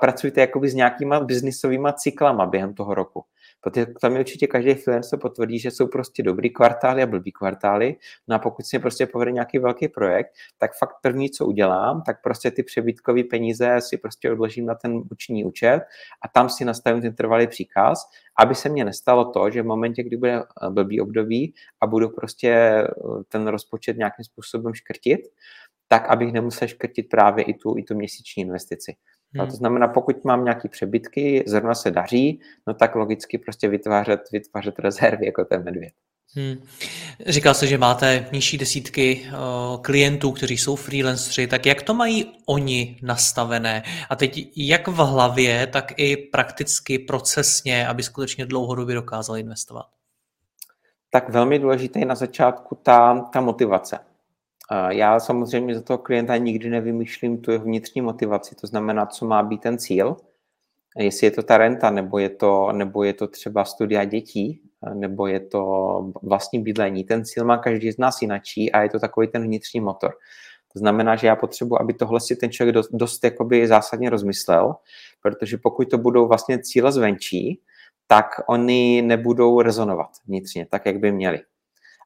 pracujte 0.00 0.40
jakoby 0.40 0.68
s 0.68 0.74
nějakýma 0.74 1.20
biznisovými 1.20 1.88
cyklama 1.96 2.46
během 2.46 2.74
toho 2.74 2.94
roku. 2.94 3.24
Protože 3.64 3.86
tam 4.00 4.12
je 4.12 4.20
určitě 4.20 4.46
každý 4.46 4.74
freelancer 4.74 5.18
potvrdí, 5.18 5.58
že 5.58 5.70
jsou 5.70 5.86
prostě 5.86 6.22
dobrý 6.22 6.50
kvartály 6.50 7.02
a 7.02 7.06
blbý 7.06 7.32
kvartály. 7.32 7.96
No 8.28 8.36
a 8.36 8.38
pokud 8.38 8.66
se 8.66 8.78
prostě 8.78 9.06
povede 9.06 9.32
nějaký 9.32 9.58
velký 9.58 9.88
projekt, 9.88 10.28
tak 10.58 10.70
fakt 10.78 10.94
první, 11.02 11.30
co 11.30 11.46
udělám, 11.46 12.02
tak 12.06 12.22
prostě 12.22 12.50
ty 12.50 12.62
přebytkové 12.62 13.24
peníze 13.24 13.76
si 13.80 13.98
prostě 13.98 14.32
odložím 14.32 14.66
na 14.66 14.74
ten 14.74 15.02
účetní 15.10 15.44
účet 15.44 15.80
a 16.24 16.28
tam 16.28 16.48
si 16.48 16.64
nastavím 16.64 17.02
ten 17.02 17.14
trvalý 17.14 17.46
příkaz, 17.46 17.98
aby 18.38 18.54
se 18.54 18.68
mně 18.68 18.84
nestalo 18.84 19.32
to, 19.32 19.50
že 19.50 19.62
v 19.62 19.66
momentě, 19.66 20.02
kdy 20.02 20.16
bude 20.16 20.34
eh, 20.36 20.70
blbý 20.70 21.00
období 21.00 21.54
a 21.80 21.86
budu 21.86 22.08
prostě 22.08 22.50
eh, 22.50 22.86
ten 23.28 23.46
rozpočet 23.46 23.96
nějakým 23.96 24.24
způsobem 24.24 24.74
škrtit, 24.74 25.20
tak 25.88 26.08
abych 26.08 26.32
nemusel 26.32 26.68
škrtit 26.68 27.08
právě 27.08 27.44
i 27.44 27.54
tu, 27.54 27.78
i 27.78 27.82
tu 27.82 27.94
měsíční 27.94 28.42
investici. 28.42 28.96
Hmm. 29.38 29.50
to 29.50 29.56
znamená, 29.56 29.88
pokud 29.88 30.24
mám 30.24 30.44
nějaké 30.44 30.68
přebytky, 30.68 31.44
zrovna 31.46 31.74
se 31.74 31.90
daří, 31.90 32.40
no 32.66 32.74
tak 32.74 32.94
logicky 32.94 33.38
prostě 33.38 33.68
vytvářet, 33.68 34.20
vytvářet 34.32 34.78
rezervy 34.78 35.26
jako 35.26 35.44
ten 35.44 35.64
medvěd. 35.64 35.92
Hmm. 36.36 36.54
Říkal 37.26 37.54
jsi, 37.54 37.66
že 37.66 37.78
máte 37.78 38.26
nižší 38.32 38.58
desítky 38.58 39.26
uh, 39.26 39.82
klientů, 39.82 40.32
kteří 40.32 40.58
jsou 40.58 40.76
freelanceri, 40.76 41.46
tak 41.46 41.66
jak 41.66 41.82
to 41.82 41.94
mají 41.94 42.32
oni 42.46 42.98
nastavené? 43.02 43.82
A 44.10 44.16
teď 44.16 44.48
jak 44.56 44.88
v 44.88 44.96
hlavě, 44.96 45.66
tak 45.66 45.92
i 45.96 46.16
prakticky, 46.16 46.98
procesně, 46.98 47.88
aby 47.88 48.02
skutečně 48.02 48.46
dlouhodobě 48.46 48.94
dokázali 48.94 49.40
investovat? 49.40 49.86
Tak 51.10 51.28
velmi 51.28 51.58
důležité 51.58 51.98
je 51.98 52.06
na 52.06 52.14
začátku 52.14 52.78
ta, 52.82 53.20
ta 53.32 53.40
motivace. 53.40 53.98
Já 54.88 55.20
samozřejmě 55.20 55.74
za 55.74 55.82
toho 55.82 55.98
klienta 55.98 56.36
nikdy 56.36 56.70
nevymýšlím 56.70 57.38
tu 57.38 57.58
vnitřní 57.58 58.00
motivaci, 58.00 58.54
to 58.54 58.66
znamená, 58.66 59.06
co 59.06 59.26
má 59.26 59.42
být 59.42 59.60
ten 59.60 59.78
cíl, 59.78 60.16
jestli 60.96 61.26
je 61.26 61.30
to 61.30 61.42
ta 61.42 61.58
renta, 61.58 61.90
nebo 61.90 62.18
je 62.18 62.30
to, 62.30 62.72
nebo 62.72 63.02
je 63.02 63.12
to 63.12 63.28
třeba 63.28 63.64
studia 63.64 64.04
dětí, 64.04 64.62
nebo 64.94 65.26
je 65.26 65.40
to 65.40 65.64
vlastní 66.22 66.62
bydlení. 66.62 67.04
Ten 67.04 67.24
cíl 67.24 67.44
má 67.44 67.58
každý 67.58 67.92
z 67.92 67.98
nás 67.98 68.22
jinačí 68.22 68.72
a 68.72 68.82
je 68.82 68.88
to 68.88 68.98
takový 68.98 69.28
ten 69.28 69.42
vnitřní 69.42 69.80
motor. 69.80 70.12
To 70.72 70.78
znamená, 70.78 71.16
že 71.16 71.26
já 71.26 71.36
potřebuji, 71.36 71.80
aby 71.80 71.94
tohle 71.94 72.20
si 72.20 72.36
ten 72.36 72.50
člověk 72.50 72.74
dost, 72.74 72.88
dost 72.92 73.20
zásadně 73.64 74.10
rozmyslel, 74.10 74.74
protože 75.22 75.58
pokud 75.58 75.90
to 75.90 75.98
budou 75.98 76.28
vlastně 76.28 76.58
cíle 76.58 76.92
zvenčí, 76.92 77.60
tak 78.06 78.26
oni 78.48 79.02
nebudou 79.02 79.60
rezonovat 79.60 80.10
vnitřně, 80.26 80.66
tak, 80.70 80.86
jak 80.86 80.98
by 80.98 81.12
měli. 81.12 81.40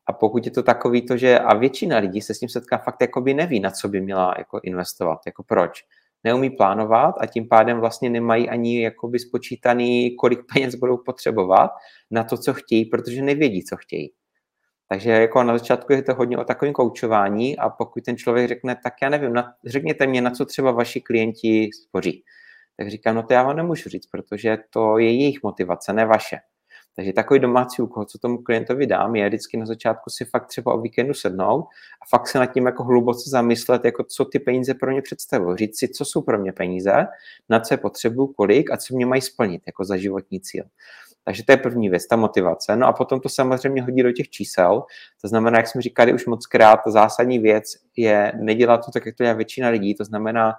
A 0.09 0.13
pokud 0.13 0.45
je 0.45 0.51
to 0.51 0.63
takový 0.63 1.07
to, 1.07 1.17
že 1.17 1.39
a 1.39 1.55
většina 1.55 1.99
lidí 1.99 2.21
se 2.21 2.35
s 2.35 2.39
tím 2.39 2.49
setká 2.49 2.79
fakt 2.79 2.97
jakoby 3.01 3.35
neví, 3.35 3.61
na 3.61 3.71
co 3.71 3.89
by 3.89 4.01
měla 4.01 4.35
jako 4.39 4.61
investovat, 4.63 5.19
jako 5.27 5.43
proč. 5.43 5.85
Neumí 6.25 6.51
plánovat 6.51 7.15
a 7.21 7.27
tím 7.27 7.49
pádem 7.49 7.81
vlastně 7.81 8.11
nemají 8.11 8.49
ani 8.49 8.83
jakoby 8.83 9.19
spočítaný, 9.19 10.17
kolik 10.17 10.41
peněz 10.55 10.75
budou 10.75 10.97
potřebovat 10.97 11.71
na 12.11 12.25
to, 12.25 12.37
co 12.37 12.55
chtějí, 12.55 12.85
protože 12.85 13.23
nevědí, 13.23 13.65
co 13.65 13.77
chtějí. 13.77 14.13
Takže 14.89 15.11
jako 15.11 15.43
na 15.43 15.59
začátku 15.59 15.93
je 15.93 16.03
to 16.03 16.15
hodně 16.15 16.39
o 16.39 16.45
takovém 16.45 16.75
koučování 16.75 17.59
a 17.59 17.69
pokud 17.69 18.05
ten 18.05 18.17
člověk 18.17 18.49
řekne, 18.49 18.77
tak 18.83 18.95
já 19.03 19.09
nevím, 19.09 19.33
na, 19.33 19.53
řekněte 19.65 20.07
mě, 20.07 20.21
na 20.21 20.31
co 20.31 20.45
třeba 20.45 20.73
vaši 20.73 21.01
klienti 21.01 21.71
spoří. 21.73 22.25
Tak 22.77 22.91
říkám, 22.91 23.15
no 23.15 23.23
to 23.23 23.33
já 23.33 23.43
vám 23.43 23.57
nemůžu 23.57 23.89
říct, 23.89 24.07
protože 24.07 24.59
to 24.71 24.99
je 24.99 25.13
jejich 25.13 25.43
motivace, 25.43 25.93
ne 25.93 26.07
vaše. 26.07 26.37
Takže 26.99 27.13
takový 27.13 27.41
domácí 27.41 27.83
úkol, 27.83 28.05
co 28.05 28.19
tomu 28.19 28.39
klientovi 28.39 28.87
dám, 28.87 29.17
je 29.17 29.29
vždycky 29.29 29.57
na 29.57 29.67
začátku 29.67 30.11
si 30.11 30.25
fakt 30.25 30.47
třeba 30.47 30.75
o 30.75 30.81
víkendu 30.81 31.15
sednout 31.15 31.65
a 32.03 32.07
fakt 32.11 32.29
se 32.29 32.39
nad 32.39 32.47
tím 32.47 32.67
jako 32.67 32.85
hluboce 32.85 33.31
zamyslet, 33.31 33.85
jako 33.85 34.05
co 34.05 34.25
ty 34.25 34.39
peníze 34.39 34.75
pro 34.75 34.91
mě 34.91 35.03
představují. 35.03 35.57
Říct 35.57 35.79
si, 35.79 35.89
co 35.89 36.05
jsou 36.05 36.23
pro 36.23 36.39
mě 36.39 36.53
peníze, 36.53 37.07
na 37.49 37.61
co 37.61 37.75
je 37.75 37.79
potřebuju, 37.79 38.27
kolik 38.27 38.71
a 38.71 38.77
co 38.77 38.97
mě 38.97 39.07
mají 39.07 39.23
splnit 39.23 39.63
jako 39.67 39.85
za 39.85 39.97
životní 39.97 40.41
cíl. 40.41 40.65
Takže 41.29 41.45
to 41.45 41.53
je 41.53 41.57
první 41.57 41.89
věc, 41.89 42.07
ta 42.07 42.17
motivace. 42.17 42.77
No 42.77 42.87
a 42.87 42.93
potom 42.93 43.21
to 43.21 43.29
samozřejmě 43.29 43.83
hodí 43.83 44.03
do 44.03 44.13
těch 44.13 44.29
čísel. 44.29 44.83
To 45.21 45.29
znamená, 45.29 45.59
jak 45.59 45.67
jsme 45.67 45.83
říkali 45.83 46.13
už 46.13 46.27
moc 46.27 46.47
krát, 46.47 46.81
ta 46.85 46.91
zásadní 46.91 47.39
věc 47.39 47.65
je 47.97 48.33
nedělat 48.41 48.85
to 48.85 48.91
tak, 48.91 49.07
jak 49.07 49.17
to 49.17 49.25
dělá 49.25 49.35
většina 49.35 49.69
lidí. 49.69 49.95
To 49.95 50.05
znamená, 50.05 50.53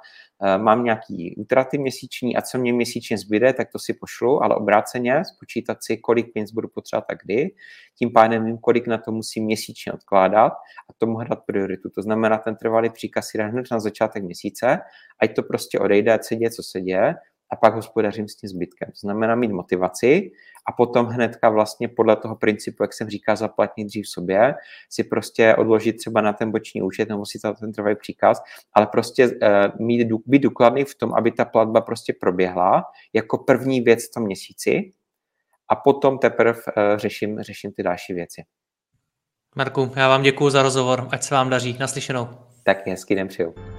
Eh, 0.44 0.58
mám 0.58 0.84
nějaký 0.84 1.36
útraty 1.38 1.78
měsíční 1.78 2.38
a 2.38 2.42
co 2.42 2.58
mě 2.58 2.74
měsíčně 2.74 3.18
zbyde, 3.18 3.54
tak 3.54 3.72
to 3.72 3.80
si 3.80 3.94
pošlu, 3.94 4.44
ale 4.44 4.56
obráceně 4.56 5.26
spočítat 5.36 5.78
si, 5.82 5.98
kolik 5.98 6.34
peněz 6.34 6.52
budu 6.52 6.68
potřebovat 6.68 7.06
a 7.10 7.14
kdy. 7.24 7.50
Tím 7.98 8.12
pádem 8.14 8.46
vím, 8.46 8.58
kolik 8.58 8.88
na 8.88 8.98
to 8.98 9.12
musím 9.12 9.46
měsíčně 9.46 9.92
odkládat 9.94 10.54
a 10.90 10.94
tomu 10.98 11.16
hledat 11.16 11.40
prioritu. 11.46 11.90
To 11.90 12.02
znamená, 12.02 12.38
ten 12.38 12.56
trvalý 12.56 12.90
příkaz 12.90 13.28
si 13.28 13.38
hned 13.38 13.66
na 13.72 13.80
začátek 13.80 14.24
měsíce, 14.24 14.78
ať 15.22 15.36
to 15.36 15.44
prostě 15.44 15.80
odejde, 15.80 16.14
ať 16.14 16.24
se 16.24 16.36
děje, 16.36 16.52
co 16.52 16.64
se 16.64 16.82
děje, 16.82 17.16
a 17.52 17.56
pak 17.56 17.76
hospodařím 17.76 18.28
s 18.28 18.36
tím 18.36 18.50
zbytkem. 18.50 18.88
To 18.88 19.00
znamená 19.00 19.36
mít 19.36 19.52
motivaci 19.52 20.32
a 20.70 20.72
potom 20.72 21.06
hnedka 21.06 21.50
vlastně 21.50 21.88
podle 21.88 22.16
toho 22.16 22.36
principu, 22.36 22.84
jak 22.84 22.94
jsem 22.94 23.10
říkal, 23.10 23.36
zaplatnit 23.36 23.86
dřív 23.86 24.08
sobě, 24.08 24.56
si 24.90 25.04
prostě 25.04 25.56
odložit 25.56 25.98
třeba 25.98 26.22
na 26.22 26.34
ten 26.34 26.52
boční 26.52 26.82
účet 26.82 27.10
nebo 27.10 27.26
si 27.26 27.40
ten 27.60 27.72
trvalý 27.74 27.96
příkaz, 27.96 28.42
ale 28.74 28.88
prostě 28.88 29.28
uh, 29.28 29.32
mít, 29.86 30.08
být 30.26 30.40
důkladný 30.40 30.84
v 30.86 30.96
tom, 30.96 31.14
aby 31.14 31.32
ta 31.32 31.46
platba 31.46 31.82
prostě 31.82 32.14
proběhla 32.20 32.84
jako 33.14 33.38
první 33.38 33.82
věc 33.82 34.10
v 34.10 34.14
tom 34.14 34.24
měsíci 34.24 34.94
a 35.70 35.76
potom 35.76 36.18
teprve 36.18 36.54
uh, 36.54 36.98
řeším, 36.98 37.40
řeším 37.40 37.72
ty 37.72 37.84
další 37.84 38.14
věci. 38.14 38.44
Marku, 39.56 39.92
já 39.96 40.10
vám 40.10 40.22
děkuji 40.22 40.50
za 40.50 40.64
rozhovor, 40.64 41.08
ať 41.12 41.24
se 41.24 41.36
vám 41.36 41.50
daří. 41.50 41.78
Naslyšenou. 41.80 42.28
Tak 42.64 42.88
hezký 42.88 43.16
den 43.16 43.28
přeju. 43.28 43.79